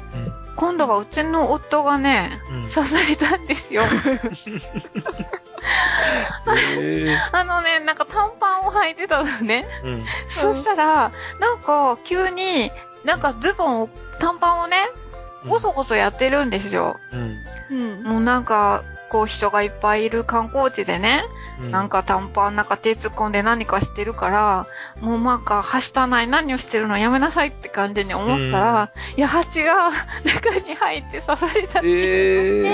[0.56, 2.62] 今度はうちの夫がね、うん。
[2.62, 3.84] 刺されたんですよ。
[6.78, 9.64] えーあのね、なんか短パンを履いてたのね。
[9.84, 10.04] うん。
[10.28, 11.10] そしたら、
[11.40, 12.70] なんか急に、
[13.04, 13.88] なんかズボンを、
[14.18, 14.76] 短パンをね、
[15.46, 16.96] ごそごそやってるんですよ。
[17.12, 17.38] うん。
[17.70, 18.02] うん。
[18.04, 21.24] もうなんか、こう人がいっぱいいる観光地でね、
[21.60, 21.70] うん。
[21.70, 24.66] なんか短パンなんか手突っ込んで何かしてるから、
[25.00, 29.90] もうなんか、はしたない、何をしてるのやめなさいって感じに思ったら、いや、蜂が
[30.24, 31.80] 中に入って刺された。
[31.80, 32.62] えー。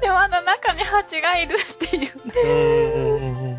[0.00, 1.58] で、まだ中に蜂がいるっ
[1.88, 2.12] ていう。
[2.44, 2.48] う
[3.18, 3.48] ん。
[3.48, 3.53] うん。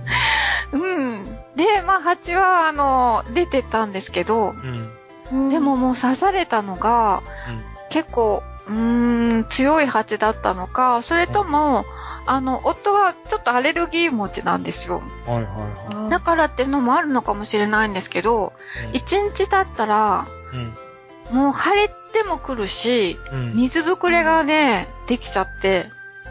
[1.55, 4.55] で、まあ、蜂は、あの、出てたんですけど、
[5.31, 5.49] うん。
[5.49, 7.23] でももう刺されたのが、
[7.89, 11.85] 結構、うーん、強い蜂だったのか、それとも、
[12.27, 15.01] あの、夫はちょっとアレルギー持ちなんですよ。
[15.25, 18.53] はいはいはだからっていうのもあるのかもしれないんですけど、
[18.93, 18.97] い。
[18.97, 20.27] 一日経ったら、
[21.31, 21.35] うん。
[21.35, 23.55] もう腫れても来るし、うん。
[23.55, 25.85] 水ぶくれがね、できちゃって、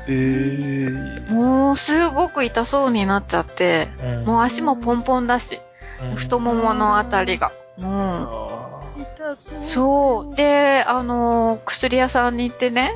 [0.09, 1.33] えー。
[1.33, 5.61] もうすごく痛そうになっちゃって、うんもう足もポンポンだし、
[6.11, 7.51] うん太もものあたりが。
[7.79, 10.37] もあ痛そうう、そう。
[10.37, 12.95] で、あのー薬屋さんに行ってね、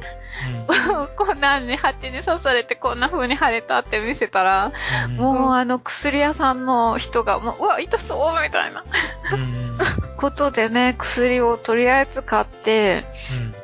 [0.69, 4.73] ーこんなに蜂に刺されてこんな風に腫れたって見せたら、
[5.07, 5.17] うん。
[5.17, 8.85] もうあの薬屋さんの人が、もう、うわ、痛そうみたいな。
[9.33, 9.79] うん。
[10.17, 13.05] ことでね、薬をとりあえず買って、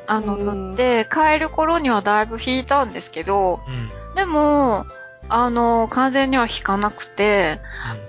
[0.07, 4.15] あの、うん塗って、帰る頃にはだいぶ引いたんですけど、うん。
[4.15, 4.85] でも、
[5.27, 7.59] あの、完全には引かなくて、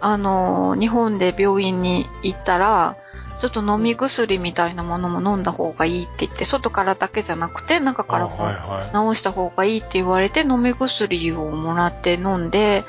[0.00, 2.96] あの、日本で病院に行ったら、
[3.38, 12.84] ちょっと飲み薬みたいなものも飲んだ方がいいって言って、外からだけじゃなくて、中からも治した方がいいって言われて、飲み薬をもらって飲んで、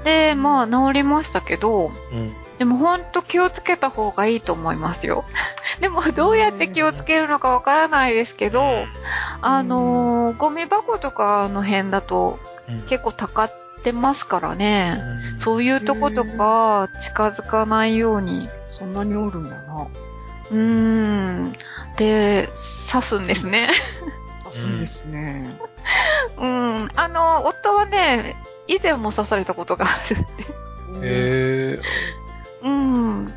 [0.00, 0.04] い。
[0.04, 2.30] で、まあ治りましたけど、うん。
[2.58, 5.24] でもほんと気をつけた方がいいと思いますよ。
[5.80, 8.84] でもどうやって気をつけるのかわからないですけど、
[9.40, 12.38] あのーゴミ箱とかの辺だと
[12.68, 13.50] うん、結構たかっ
[13.82, 14.96] てますからね。
[15.32, 18.48] うんそういうとことか近づかないように。
[18.80, 19.86] そんなにおるんやな。
[20.50, 21.52] うーん。
[21.98, 22.48] で、
[22.90, 23.70] 刺すんですね。
[24.50, 25.44] そうですね。
[26.40, 26.88] うん。
[26.96, 31.76] あの、夫はね、以前も刺されたことがあるんで。
[31.76, 31.78] え
[32.62, 33.32] うん。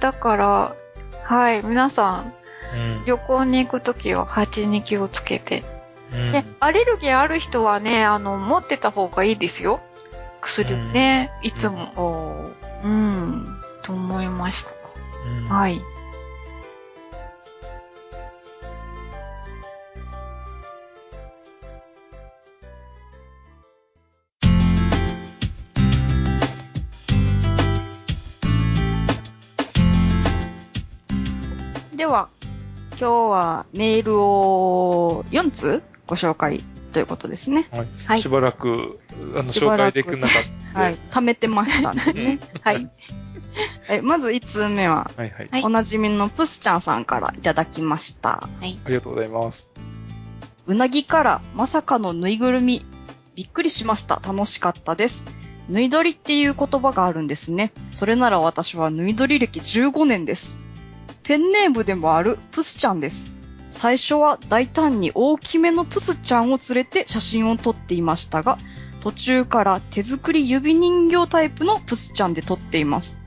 [0.00, 0.74] だから、
[1.22, 2.98] はい、皆さん、ー。
[2.98, 5.62] うん旅行に行くときは蜂に気をつけて。
[6.12, 9.80] うんで、アレルギーある人はね、あの、持ってた方がいいですよ。
[10.40, 12.44] 薬をね、いつも。
[12.82, 13.44] うん。
[13.82, 14.77] と思いました。
[15.28, 15.80] うんはい。
[31.96, 32.28] では、
[32.90, 36.62] 今日はメールを4通ご紹介
[36.92, 37.68] ということですね。
[37.70, 37.88] はい。
[38.06, 39.00] はいしばらく、
[39.34, 40.80] あの、紹介できなかった。
[40.80, 40.94] はい。
[41.10, 42.38] 貯めてましたね。
[42.62, 42.90] はい。
[43.88, 45.48] えまず1通目は、はいはい。
[45.50, 48.48] はいおなじみのプスちゃんさんからいただきました。
[48.60, 48.78] はい。
[48.84, 49.68] ありがとうございます。
[50.66, 52.84] うなぎからまさかのぬいぐるみ。
[53.34, 54.16] びっくりしました。
[54.16, 55.24] 楽しかったです。
[55.68, 57.72] ぬいどりっていう言葉があるんですね。
[57.94, 60.58] それなら私はぬいどり歴15年です。
[61.22, 63.30] ペンネームでもあるプスちゃんです。
[63.70, 68.58] 最初は大胆に大きめのプスちゃんを連れて写真を撮っていましたが、
[69.00, 73.22] 途中から手作り指人形タイプのプスちゃんで撮っています。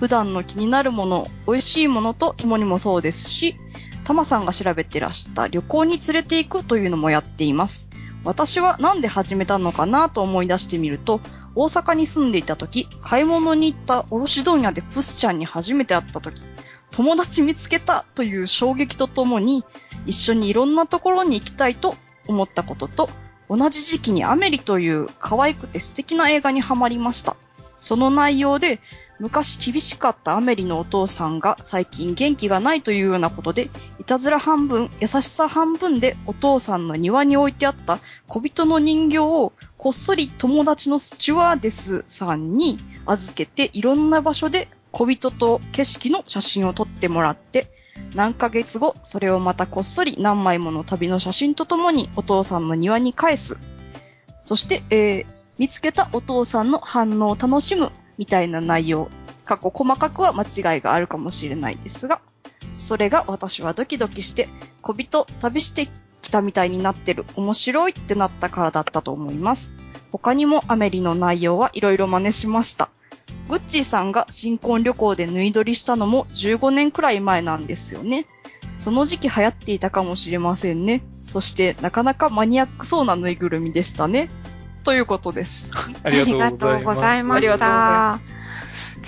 [0.00, 3.56] 普段の気になるもの、美味しいものと共にもそうですし、
[4.04, 7.88] タマさんが調べてらした旅行に連れて行くというのもやっています。
[8.24, 11.20] 私はなんで始めたのかなと思い出してみると、
[11.54, 16.42] 大阪に住んでいた時、買い物に行った卸問屋でプスちゃんに初めて会った時、
[16.90, 19.64] 友達見つけたという衝撃とともに、
[20.06, 23.08] 一緒にいろんなところに行きたいと思ったことと、
[23.48, 27.36] 同じ時期にアメリという可愛くて素敵な映画にハマりました。
[27.78, 28.80] その内容で、
[29.20, 47.68] 昔厳しかったアメリのお父さんが最近元気がないというようなことで、いたずら半分、優しさ半分でお父さんの庭に置いてあった小人の人形をこっそり友達のスチュワーデスさんに預けていろんな場所で小人と景色の写真を撮ってもらって、
[48.14, 53.58] 何ヶ月後、それをまたこっそり何枚もの旅の写真とともにお父さんの庭に返す。
[54.42, 59.10] そして、えー見つけたお父さんの反応を楽しむみたいな内容。
[59.44, 62.20] 過去細かくは間違いがあるかもしれないですが、
[62.74, 64.48] それが私はドキドキして、
[64.80, 65.88] 小人旅して
[66.22, 69.72] きたみたいになってる、面白いってなったからだったと思います。
[70.10, 72.90] 他にもアメリの内容はいろいろ真似しました。
[73.48, 78.26] グッチーさんが新婚旅行で縫い撮りしたのも15年くらい前なんですよね。
[78.76, 81.02] その時期流行っていたかもしれませんね。
[81.24, 84.30] そしてなかなかマニアックそうなぬいぐるみでしたね。
[84.84, 85.70] ということです。
[86.04, 86.54] ありがとうございます。
[86.54, 88.20] ありがとうございましありがとうござ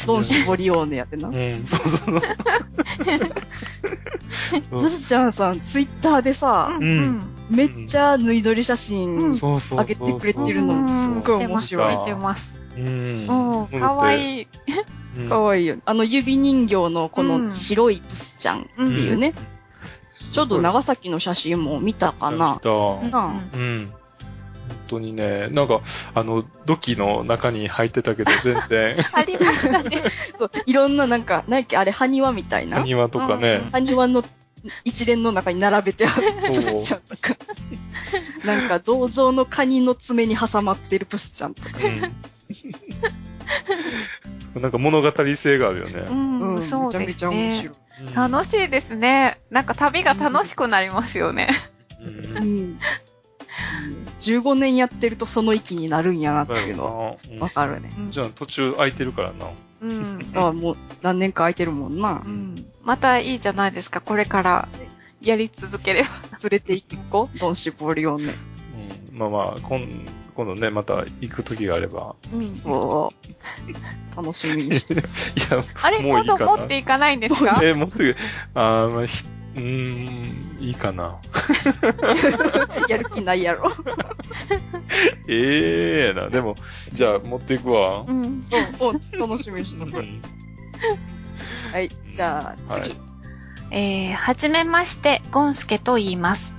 [0.01, 0.07] た。
[0.07, 1.33] ドンシボリオーネやってなう。
[1.33, 2.21] ん、 そうそうそう。
[4.81, 7.23] ブスちゃんさん、ツイッターでさ、うん。
[7.51, 9.79] めっちゃ縫い撮り写真そうそうそう。
[9.79, 12.05] 上げてくれてるうんの、すっごい面白い見。
[12.05, 12.55] てます。
[12.77, 13.69] うん。
[13.71, 13.79] うん。
[13.81, 14.49] かわいい。
[15.19, 15.29] うん。
[15.29, 15.77] かわいいよ。
[15.85, 19.35] あの指人形のこうんの白いブスちゃんっていうね。
[20.33, 22.61] ちょうど長崎の写真も見たかな見。
[22.61, 23.93] たなうん。
[24.87, 25.81] 本当にね、なんか、
[26.15, 29.99] あの、土器の中に入ってたけど、全然、 ありましたね。
[30.39, 32.79] そういろんななんか、何やっけあれ、埴輪みたいな。
[32.81, 34.25] 庭とかね、埴輪の
[34.85, 37.37] 一連の中に並べてあるプスちゃんとか。
[38.45, 41.71] なんか銅像のカニの爪に挟まってるプスちゃんとか。
[44.55, 44.63] うん。
[44.63, 46.59] なんか物語性があるようね。
[46.59, 47.73] ん、そうですめちゃめちゃ面ね白。
[47.73, 47.75] い。
[47.75, 47.77] うん
[48.15, 49.41] 楽しいですね。
[49.49, 51.49] なんか旅が楽しくなりますよね。
[51.99, 52.79] うんうん。
[54.21, 57.93] 15年やってるとその域になるんやなっていうのうんわかるね。
[58.11, 59.47] じゃあ途中空いてるからな。
[59.83, 60.33] うん。
[60.35, 62.29] あもう何年か空いてるもんなう。
[62.29, 62.67] ん。
[62.83, 64.01] またいいじゃないですか。
[64.01, 64.69] これから
[65.21, 66.09] やり続ければ。
[66.49, 67.39] 連れて行こう。
[67.39, 68.33] ドンシボリオンね。
[69.13, 69.19] うん。
[69.19, 69.87] まあまあ、今
[70.35, 72.15] 今度ね、また行く時があれば。
[72.33, 72.61] うん。
[72.65, 74.95] おー楽しみにして。
[74.97, 74.97] い
[75.51, 77.59] や、あれ、もういいかな今度持っていかないんですか？
[77.63, 78.17] え、持ってく
[78.55, 79.25] あーまあ、ひ
[79.57, 81.19] うーん、いいかな。
[82.89, 83.73] やる気ないやろ。
[85.29, 86.29] ええな。
[86.29, 86.55] でも、
[86.93, 88.05] じゃあ持っていくわ。
[88.07, 88.41] うん。
[88.79, 89.91] おお楽しみにしてる。
[89.91, 90.23] うん
[91.73, 91.91] はい。
[92.15, 92.91] じゃあ、次。
[92.91, 93.07] はい
[93.73, 96.55] えー、はじめまして、ゴンスケと言います。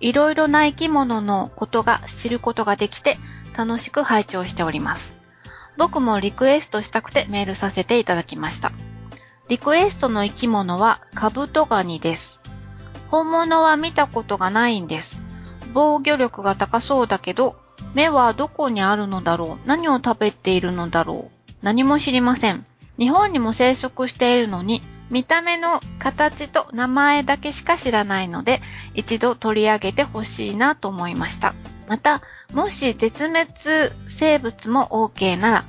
[0.00, 3.18] いろいろな生き物のことが知ることができて、
[3.56, 5.16] 楽しく拝聴しております。
[5.76, 8.70] 僕もリクエストしたくてメールさせていただきました。
[9.46, 12.40] リクエストの生き物はカブトガニです。
[13.10, 15.22] 本物は見たことがないんです。
[15.74, 17.56] 防御力が高そうだけど、
[17.92, 22.64] 目はどこにあるのだろう何を食べているのだろう何も知りません。
[22.98, 24.80] 日本にも生息しているのに、
[25.10, 28.62] 見た目の形と名前だけしか知らないので、
[28.94, 31.54] 一度取り上げてほしいなと思いました。
[31.86, 32.22] また、
[32.54, 33.46] もし絶滅
[34.06, 35.64] 生物も OK なら、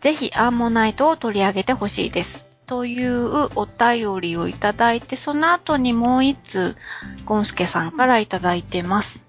[0.00, 2.49] ぜひアンモナイトを取り上げてほしいです。
[2.70, 6.76] というお便りをいただいて、その後にもう一通、
[7.24, 9.24] ゴンスケさんからいただいてます。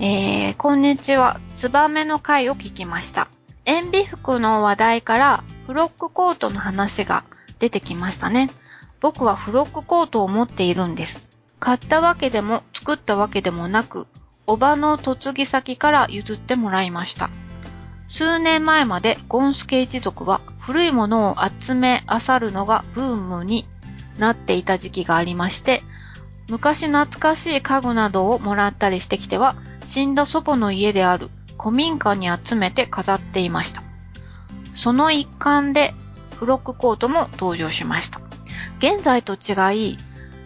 [0.00, 1.40] えー、こんにちは。
[1.54, 3.28] ツバメの回を聞きました。
[3.64, 7.24] 塩ビ服の話題からフロックコートの話が
[7.58, 8.50] 出てきましたね。
[9.00, 11.30] 僕はフロックコートを持っているんです。
[11.60, 14.08] 買ったわけでも作ったわけでもなく、
[14.46, 17.30] おばの嫁ぎ先から譲ってもらいました。
[18.06, 23.66] 数年前までゴンスケ一族は古いものを集め漁るのがブームに
[24.18, 25.82] なっていた時期がありまして、
[26.48, 33.82] 昔懐かしい家具などをもらったりしてきては、死んだ祖母の家である古民家に集めて飾っていました。
[34.74, 35.94] その一環で
[36.38, 38.20] フロックコートも登場しました。
[38.78, 39.98] 現在と違い、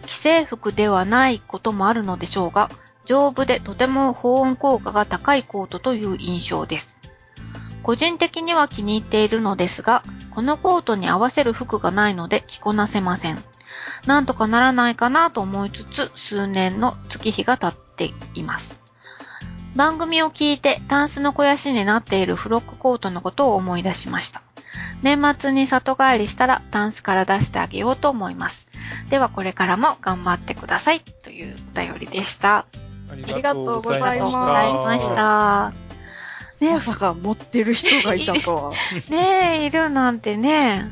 [0.03, 2.69] 既製服ではないこともあるのでしょうが、
[3.05, 6.98] 丈夫でとても保温効果が高いコートという印象です。
[7.83, 13.43] 個人的には気に入っているのですが、このコートに合わせる服がないので着こなせません。
[14.05, 18.81] なんとかならないかなと思いつつ、数年の月日が経っています。
[19.75, 24.41] 番組を聞いて、タンスの肥やしになっているフロックコートのことを思い出しました。
[25.01, 28.67] 年末に里帰りしたらタンスから出してあげようと思います。
[29.09, 30.99] ではこれからも頑張ってください。
[30.99, 32.65] というお便りでした。
[33.11, 35.88] ありがとうございますありがとうございました。
[36.61, 38.71] ねまさか持ってる人がいたとは。
[39.09, 40.91] ねえ、いるなんてね、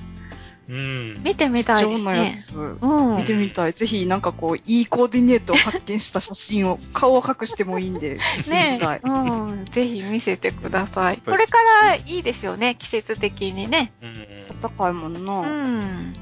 [0.69, 1.23] うん。
[1.23, 2.35] 見てみたいです貴重なやね。
[2.35, 2.57] つ。
[2.57, 3.23] うん見。
[3.23, 3.73] てみたい。
[3.73, 8.99] ぜひ、なんかこう、いいコーディネートを発見した写真を、顔を隠してもいいんで、 見てねみたい。
[9.01, 9.65] うん。
[9.65, 11.21] ぜひ見せてください。
[11.25, 13.93] これからいいですよね、季節的にね。
[14.01, 14.27] うん
[14.59, 15.41] 高いもんうな。
[15.43, 16.13] ん。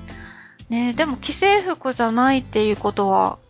[0.69, 3.44] ねでも既製服じゃないっていうことは、うん。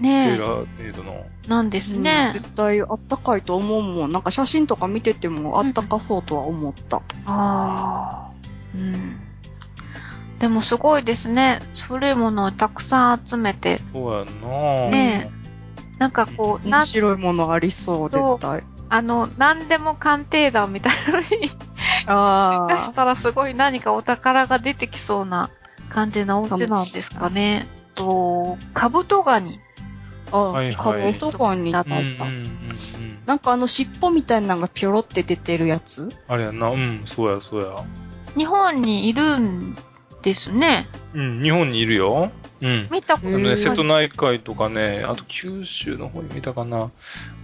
[0.00, 1.26] ねえテーラーメイドの。
[1.48, 2.30] なんですうんね。
[2.32, 4.12] 絶対あったかいと思うもん。
[4.12, 6.98] なんか写真とか見ててもあったかそうとは思った。
[6.98, 8.30] ああ。
[8.74, 9.20] うん。
[10.38, 11.60] でもすごいですね。
[11.88, 15.30] 古いものをたくさん集めて、そうやんなね
[15.98, 18.62] なんかこう、な面、白いものありそう、そう絶対。
[18.88, 21.26] あの、何でも鑑定団みたいなのに
[22.06, 25.50] あ出したらすごい何かお宝が出てきそうな
[25.88, 27.66] 感じのお家なんですかね。
[27.94, 29.60] と、カブトガニ。
[30.32, 30.36] あ。
[30.36, 32.24] あはいはいブトガニいたうんうんうんだいた。
[32.24, 33.18] うん。
[33.26, 36.12] なんかあの尻尾みたいなのがピョロって出てるやつ？
[36.28, 36.68] あれやんな。
[36.70, 37.84] うん、そうや、そうや。
[38.36, 39.76] 日本にいるん
[40.22, 40.86] ですね。
[41.14, 42.30] うん、日本にいるよ。
[42.62, 42.88] うん。
[42.90, 43.34] 見たことない。
[43.36, 46.90] あのね、瀬戸内海とかね、あと九州の方に見たかな。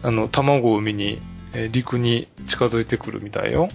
[0.03, 1.21] あの、卵を産みに、
[1.55, 3.69] えー陸に近づいてくるみたいよ。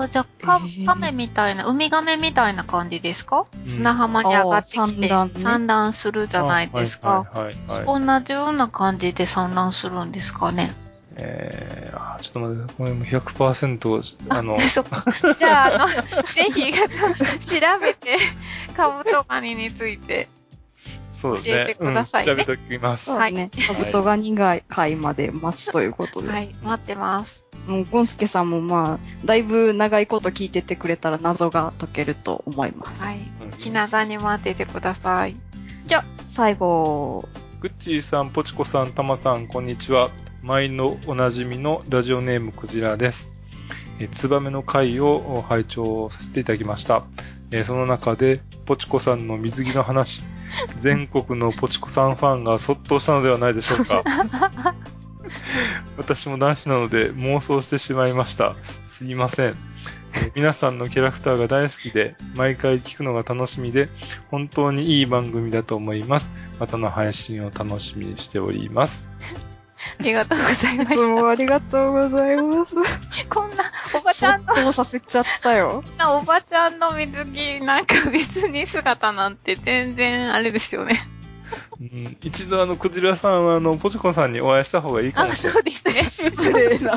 [0.00, 7.26] あ、じゃあ、カメみたいな、ウミガメみたいな感じですか、うん砂浜に上がってきて産卵するじゃないですか。
[7.32, 8.20] あはいはいはい、はい。
[8.20, 10.74] 同じような感じで産卵するんですかね？
[11.16, 15.04] えー、ちょっと待って、これもう100%、あの、そっか
[15.38, 15.88] じゃあ、あの、
[16.24, 18.18] ぜひ、調べて、
[18.76, 20.28] カブトガニについて。
[21.12, 21.54] そうですね。
[21.54, 23.04] 教えてくださいねうん、調べておきます。
[23.06, 23.50] そうね。
[23.66, 26.28] カブトガニが回まで待つということで。
[26.28, 27.43] はい、待ってます。
[27.66, 33.02] もう、ゴンスケさんもまあ、だいぶ長いこと聞いててくれたら謎が解けると思います。
[33.02, 33.18] はい。
[33.18, 35.36] うん気長に待っててください。
[35.86, 37.26] じゃあ、最後、
[37.60, 40.10] グッチーさん、ポチコさん、タマさん、こんにちは。
[40.42, 43.30] 毎のおなじみのラジオネームクジラです。
[43.98, 47.04] えーツバメの回を拝聴させていただきました。
[47.52, 50.22] えーその中で、ポチコさんの水着の話、
[50.80, 54.04] 全国のポチコさんファンがそっとしたのではないでしょうか。
[55.96, 58.54] 私も男子なので妄想してしまいました。
[58.88, 59.48] すいません。
[59.48, 59.74] えー
[60.34, 63.88] 皆さんのキャラクターが大好きで、毎回聞くのが楽しみで、
[64.30, 66.30] 本当にいい番組だと思います。
[66.58, 69.06] またの配信を楽しみにしております。
[70.00, 72.74] ありがとうございまいつしもありがとうございます。
[73.28, 73.34] た。
[73.34, 73.64] こんな、
[73.94, 75.82] おばちそゃんのっとさせちゃったよ。
[76.08, 81.00] おばちゃんの水着、なんか別に姿なんて全然あれですよね。
[81.80, 85.64] うん、一度あの、クジラさんはあの、ポチコさんにお会いした方がいいかあ、もしれない。
[85.64, 86.30] そうですね。
[86.30, 86.94] 失礼な。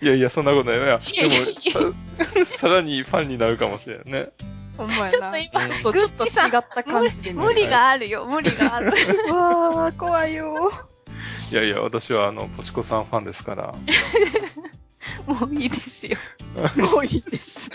[0.00, 0.78] いやいや、そんなことない。
[0.78, 4.30] いや、いやいやいでも、ささらにファンになるかもしれないね。
[4.76, 5.10] ほんまやな。
[5.10, 6.30] ちょっと今、ちょっと、ちょっと違っ
[6.74, 7.32] た感じで。
[7.32, 8.86] 無理があるよ、無理がある。
[8.86, 10.72] わー、怖いよ。
[11.50, 13.74] いやいや、私はあの、ポチコさんファンですから。
[15.26, 16.16] もういいですよ。
[16.94, 17.70] もういいです。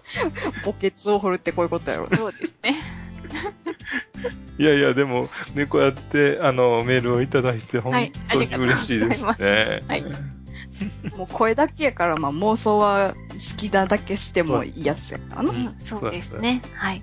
[0.64, 2.08] 墓穴を掘るってこういうことやろ。
[2.14, 2.76] そうですね。
[4.58, 9.80] いやいや、でも、ね、こうやって、あの、メールをいただいて、本はい当に嬉しいですね。
[9.88, 10.04] はい
[11.16, 15.50] もう声だけやから、まあ妄想は好きなだけしてもいいやつやからな。
[15.50, 16.60] ううんん、そうですね。
[16.74, 17.02] はい。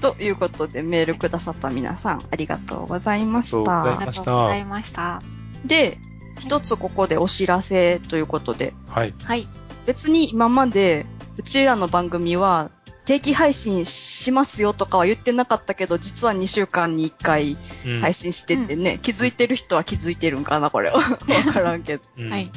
[0.00, 4.10] ということでメールくださった皆さんありがとうございましそうございあた。
[4.10, 5.22] りがとうございました。
[5.64, 5.98] で、
[6.40, 9.14] 一つここでお知らせということで、はい。
[9.22, 9.48] はい。
[9.86, 11.06] 別に今まで
[11.36, 12.70] うちらの番組は
[13.04, 17.56] 定期配信しますよとかは言ってなかったけど、実は2週間に1回
[17.86, 20.98] うん配信しててね、気づいてる人は気づいてるんかな、これは。
[21.00, 22.02] わからんけど。
[22.18, 22.50] うんはい。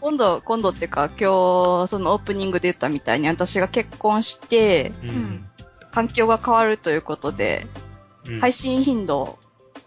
[0.00, 5.48] 今度、今度っていうか、今日、そのオープニングで言ったみたいに、私が結婚して、うん。
[5.92, 7.66] 環境が変わるということで、
[8.28, 9.38] うん配信頻度を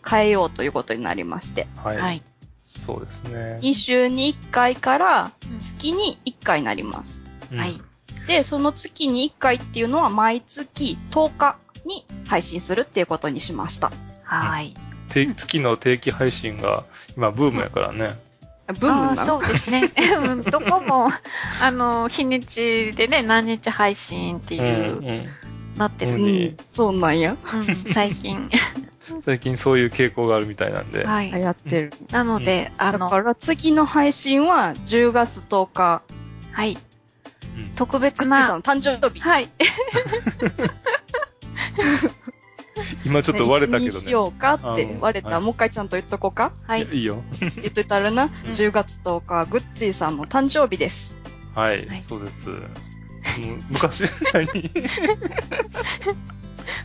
[0.07, 1.97] 変えようということになりまして、はい。
[1.97, 2.23] はい。
[2.65, 3.59] そうですね。
[3.61, 7.25] 2週に1回からうん月に1回になります。
[7.51, 7.81] うんはい。
[8.27, 13.91] で、その月に1回っていうのは毎月10日に配信するっていうことにしました。
[14.23, 14.75] はい。
[15.09, 16.83] 定月の定期配信が
[17.15, 18.09] 今ブームやからね。
[18.79, 19.93] ブームそうですね。
[20.21, 21.09] うん、どこも、
[21.61, 25.27] あの、日にちでね、何日配信っていう、うん
[25.77, 26.13] なってる。
[26.13, 27.33] ううんうん、そうなんや。
[27.33, 27.37] ん、
[27.93, 28.49] 最近。
[29.11, 29.21] うん。
[29.21, 31.05] 最近そういう傾向があるみたいなんで。
[31.05, 31.31] はい。
[31.31, 31.93] 流行ってる。
[32.11, 36.01] なので、あの、だから次の配信は10月10日、
[36.51, 36.77] はい。
[37.57, 39.19] うん特別グッチさん誕生日。
[39.19, 39.49] はい。
[43.05, 43.87] 今ちょっと割れたけどね。
[43.87, 45.29] いつにしようかってうん割れた。
[45.29, 46.51] はいもう一回ちゃんと言っとこうか。
[46.63, 46.97] はいい。
[47.01, 47.23] いよ。
[47.39, 48.27] 言っといたらな。
[48.27, 51.15] 10月10日、グッチーさんの誕生日です。
[51.55, 52.49] はい、はいそうです。
[53.69, 54.03] 昔、
[54.33, 54.47] 何？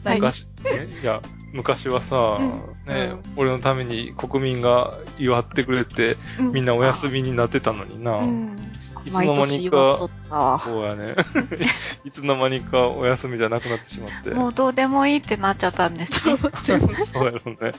[0.05, 0.21] 何？
[0.21, 1.21] 昔、ね、いや、
[1.53, 2.39] 昔はさ、
[2.87, 8.17] ね、うん俺のために国民が祝ってくれて、うんみんなお休みになってたのにな。
[8.17, 8.57] うん。
[9.05, 10.61] いつの間にか。
[10.65, 11.17] そうやね。
[12.05, 14.31] いつの間にかお休みじゃなくなってしまって。
[14.31, 16.37] もうどうでもいいってなっちゃったんですね。
[17.05, 17.73] そうやろね。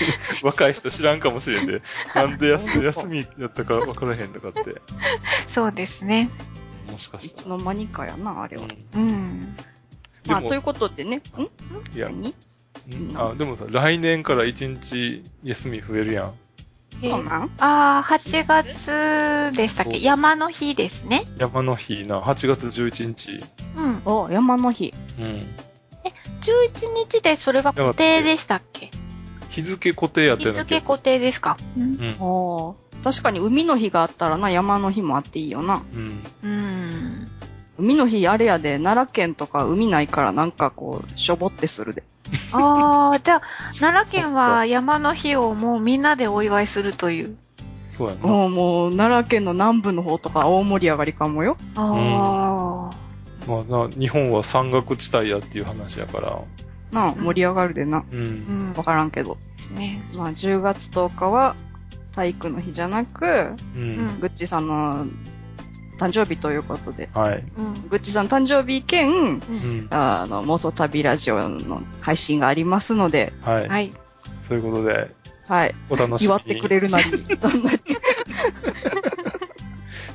[0.42, 1.82] 若い人知らんかもしれんで、
[2.14, 4.80] なんで休休みやったか分からへんとかって。
[5.46, 6.30] そうですね。
[6.90, 7.32] もしかしたら。
[7.32, 8.64] いつの間にかやな、あれは。
[8.94, 9.56] うんうん。
[10.26, 11.16] まあ、ということでね。
[11.16, 11.20] ん？
[11.96, 12.34] いや、何？
[12.92, 16.34] うんあ、でもさ、来年から1日休み増えるやん。
[17.00, 17.50] でそうなん？
[17.58, 20.00] ああ、8月でしたっけ？
[20.00, 21.24] 山の日ですね。
[21.38, 23.44] 山の日な、8月11日。
[23.76, 24.02] うん。
[24.04, 24.92] お、山の日。
[25.18, 25.46] うん。
[26.40, 28.90] 11日でそれは固定でしたっけ？
[29.50, 31.56] 日付固定やった日付固定ですか？
[31.76, 31.82] うん。
[31.82, 32.16] うん。
[32.18, 35.82] おー確かに海の日があったらな、山の日もあっていいよな。
[35.94, 36.22] うん。
[36.42, 37.28] うん。
[37.80, 42.04] 海の日あれやで、奈良県とか海ないからなんかこう、しょぼってするで。
[42.52, 43.42] ああ、じゃあ、
[43.78, 47.36] 奈良県は山の日をもうみんなでお祝いするという。
[47.96, 48.20] そうやな。
[48.26, 51.56] もうもう、奈良県の南部の方とか大盛り上がりかもよ。
[51.74, 52.90] あ
[53.46, 56.40] まあな、日本は山岳地帯やっていう話やから。
[56.92, 57.98] なあ、うん盛り上がるでな。
[57.98, 58.00] う。
[58.00, 58.04] あ。
[58.12, 58.74] うんん。
[58.76, 59.38] わからんけど。
[59.72, 60.02] ね。
[60.16, 61.56] まあ、10月10日は
[62.12, 63.56] 体育の日じゃなく、う。
[63.76, 65.06] うんんグッチさんの
[66.00, 67.44] 誕生日ということで、はい。
[67.58, 67.88] うん。
[67.88, 69.86] グッチさん誕生日兼、うん。
[69.90, 73.68] あの、妄想旅ラジオの配信がありますので、はい。
[73.68, 73.92] はい。
[74.48, 75.14] そういうことで、
[75.46, 75.74] はい。
[75.90, 76.24] お楽しみに。
[76.24, 77.78] 祝ってくれるなり、どんなに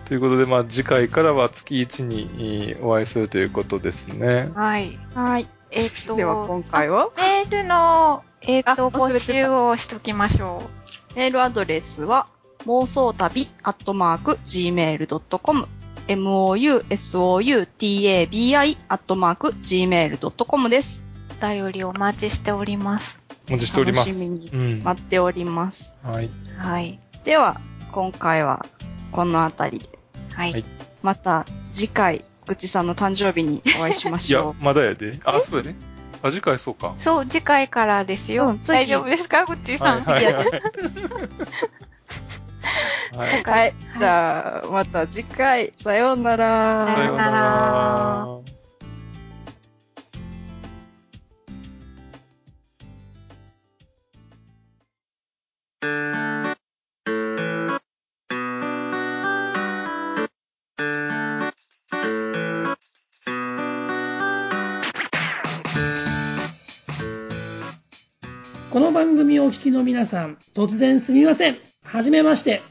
[0.07, 2.29] ということで、まあ、次回からは月1に
[2.69, 4.49] えーお会いするということですね。
[4.55, 4.97] はい。
[5.13, 5.47] はい。
[5.71, 10.63] えっ、と、では今回は、メールの、えっ、と、募集をしときましょ
[11.15, 12.27] メールアドレスは、
[12.66, 15.68] 妄想旅アットマーク gmail.com
[16.07, 21.03] mousoutabi アットマーク gmail.com です。
[21.41, 21.45] う。
[21.45, 23.22] お便りお待ちしております。
[23.47, 24.09] お待ちしております。
[24.09, 24.82] 楽しみにうん。
[24.84, 25.95] 待っております。
[26.03, 26.30] はい。
[26.57, 26.99] はい。
[27.24, 27.59] では、
[27.91, 28.66] 今回は
[29.11, 29.86] このあたりで、
[30.34, 30.51] はい。
[30.53, 30.66] はい
[31.03, 35.20] また次回、ぐちさんの誕生日にお会いしまいやしょ、まだやで。
[35.24, 35.76] あ、そうやで。
[36.24, 36.95] あ、次回そうか。
[36.97, 38.47] そう、次回からですよ。
[38.47, 40.01] うん次大丈夫ですかぐっちーさん？
[40.01, 40.47] はいはいはい。
[43.13, 43.17] う。
[43.17, 43.43] はい。
[43.43, 43.73] はい。
[43.99, 46.88] じゃあ、また次回、さようなら。
[46.93, 48.55] さようなら
[69.46, 71.60] お聞きの皆さん、突然すみません。
[71.84, 72.63] はじめまして。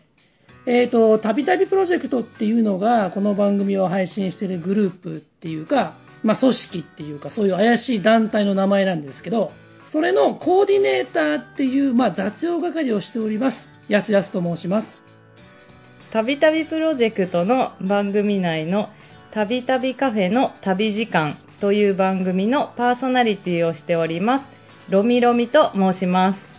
[0.66, 5.94] えっ、と、たびたびプロジェクトっていうのが、この番組を配信してるグループっていうか、
[6.24, 9.52] まあ、組織っていうか、そういう怪しい団体の名前なんですけど、
[9.88, 13.68] それのコーディネーターっていう、まあ、雑用係をしております。
[13.86, 15.00] やすやすと申します。
[16.10, 18.88] たびたびプロジェクトの番組内の
[19.30, 24.46] たびたびカフェの旅時間という番組のパーソナリティをしております。
[24.90, 26.53] ロミロミと申します。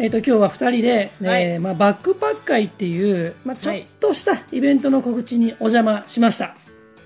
[0.00, 6.56] えっ、と、今日は2人で、ねはいまあ、バックパッカイっていう、まあ、ちょっとしたイベントの告知にお邪魔しました。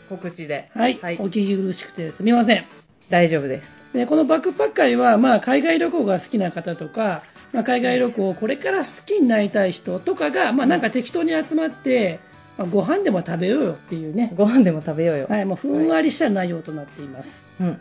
[0.08, 0.70] 告知で。
[0.74, 1.00] はい。
[1.02, 2.64] はいお聞き苦しくてすみません。
[3.10, 3.68] 大丈夫です。
[3.94, 12.20] でこのバックパッカーは、まあ、海外旅行が好きな方とか、まあ、海外旅行をこれから好きになりたい人とかが、まあ、なんか適当に集まって、
[12.56, 15.26] まあ、ご飯でも食べようよっていうね、 ご飯でも食べようよ。
[15.28, 17.42] はい、もうふんわりした内容となっています。
[17.60, 17.80] うん。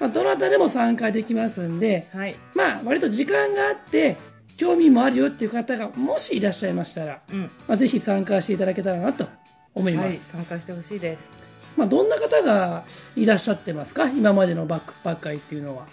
[0.00, 2.36] まあ、どなたでも参加できますんで、はい。
[2.54, 4.16] まあ、割と時間があって、
[4.56, 7.50] 興味もあるよっていう方がもしいらっしゃいましたら、うん。
[7.68, 9.26] まあ、ぜひ参加していただけたらなと
[9.74, 10.14] 思いまはい。
[10.14, 10.30] す。
[10.30, 11.28] 参加してほしいです。
[11.76, 12.84] まあ、どんな方が
[13.16, 14.08] いらっしゃってますか？
[14.08, 15.86] 今までのバックパッカーっていうのは。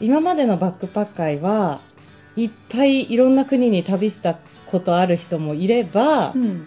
[0.00, 1.80] 今までのバックパッカーは
[2.36, 4.36] いっぱいいろんな国に旅した
[4.66, 6.66] ことある人もいれば、うん。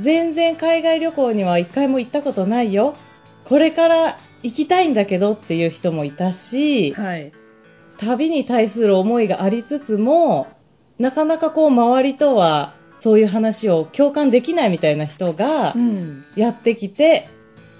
[0.00, 2.96] 全然海外旅行には一回も行ったことないよ。
[3.44, 7.32] これから行きたいんだけどっていう人もいたし、はい。
[7.98, 10.46] 旅に対する思いがありつつも、
[10.98, 16.24] なかなかこう周りとはそういう話を共感できないみたいな人がうん。
[16.36, 17.28] やってきて、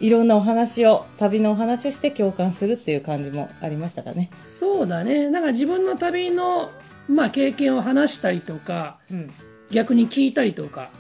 [0.01, 4.31] いろんなお話を、旅のお話をして共感するっていう感じもありましたかね。
[4.43, 5.29] そうだね。
[5.29, 6.71] なんか自分の旅の、
[7.09, 9.31] まあ、経験を話したりとか、うん。
[9.71, 10.91] 逆に聞いたりとか、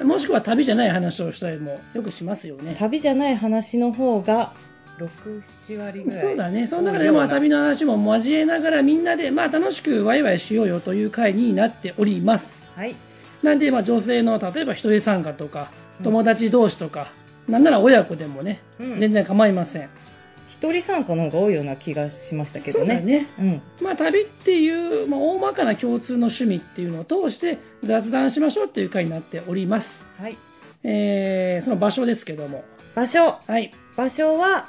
[0.00, 0.08] うん。
[0.08, 2.74] もしくは旅じゃない話をしたりもよくしますよね。
[2.78, 4.52] 旅じゃない話の方が、
[4.98, 6.20] 6、7割ぐらい。
[6.20, 6.66] そうだね。
[6.66, 12.60] その中でまあ旅の話も交えながらみんなでまあ楽しくワイワイしようよという会になっております。
[12.76, 12.94] はい。
[13.42, 17.08] なんでまあ女性の例えば一人参加とかうん友達同士とか、
[17.48, 19.88] なんなら親子でもね、うん全然構いません。
[20.48, 22.86] 一人参加の方が多いような気がしましたけどね。
[22.86, 23.26] そうだね。
[23.38, 23.62] うん。
[23.80, 30.06] まあ旅っていう、まあ、大まかな共通の趣味っていうのを通して雑談しましょうっていう会になっております。
[30.18, 30.36] はい。
[30.84, 32.64] えー、その場所ですけども。
[32.94, 33.38] 場所。
[33.46, 33.72] はい。
[33.96, 34.66] 場所は、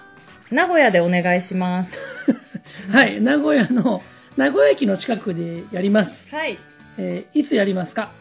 [0.54, 1.98] 名古屋でお願いします。
[2.92, 3.22] はい。
[3.22, 4.04] 名古屋の、
[4.38, 6.34] 名古屋駅の近くでやります。
[6.34, 6.58] はい。
[6.98, 8.12] えーいつやりますか？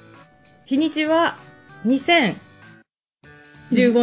[0.66, 1.36] 日にちは、
[1.86, 2.36] 2015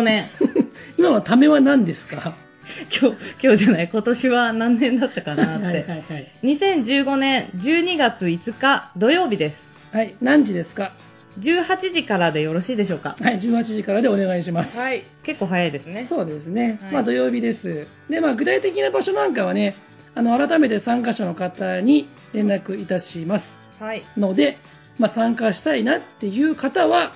[0.04, 0.24] 年。
[0.98, 2.34] 今のためは何ですか？
[3.02, 5.66] 今日、今日じゃない、今年は何年だったかなって。
[5.66, 6.32] はいはいはい。
[6.44, 9.60] 2015年12月5日土曜日です。
[9.92, 10.14] はい。
[10.22, 10.92] 何時ですか？
[11.40, 13.16] 18時からでよろしいでしょうか？
[13.22, 13.40] はい。
[13.40, 14.78] 18時からでお願いします。
[14.78, 15.04] はい。
[15.24, 16.04] 結構早いですね。
[16.04, 16.78] そうですね。
[16.82, 17.88] はいまあ土曜日です。
[18.10, 19.76] で、まあ具体的な場所なんかはね、
[20.16, 24.04] あの、改めて参加者の方に連絡いたしますはい。
[24.18, 24.58] ので、
[24.98, 27.14] まあ参加したいなっていう方は、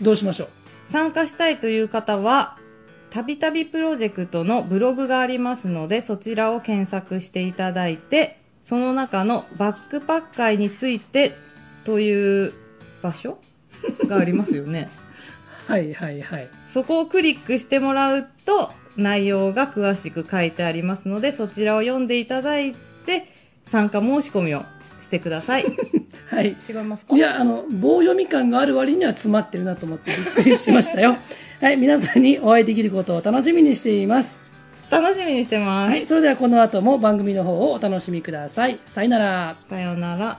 [0.00, 0.44] どうしましょ
[0.88, 0.92] う？
[0.92, 2.56] 参加したいという方は、
[3.10, 11.32] たびたびプロジェクトのブログがありますので、そちらを検索していただいて、その中のバックパッカーについて
[11.84, 12.52] という
[13.02, 13.38] 場所
[14.08, 14.88] がありますよね。
[15.66, 16.48] はいはいはい。
[16.72, 23.26] そこをクリックしてもらうと、内容が詳しく書いてありますので、そちらを読んでいただいて、
[23.70, 24.62] 参加申し込みを
[25.00, 25.64] してください。
[26.30, 26.56] はい。
[26.68, 27.14] 違いますか？
[27.16, 31.16] いや、あの、棒読み感がある割には詰まってるなと思ってびっくりしましたよ。
[31.60, 31.76] はい。
[31.76, 34.38] 皆さんにお会いできることを楽しみにしています。
[34.90, 35.90] 楽しみにしてます。
[35.90, 36.06] はい。
[36.06, 38.78] それではこの後も番組の方をお楽しみください。
[38.86, 39.56] さよなら。
[39.68, 40.38] さようなら。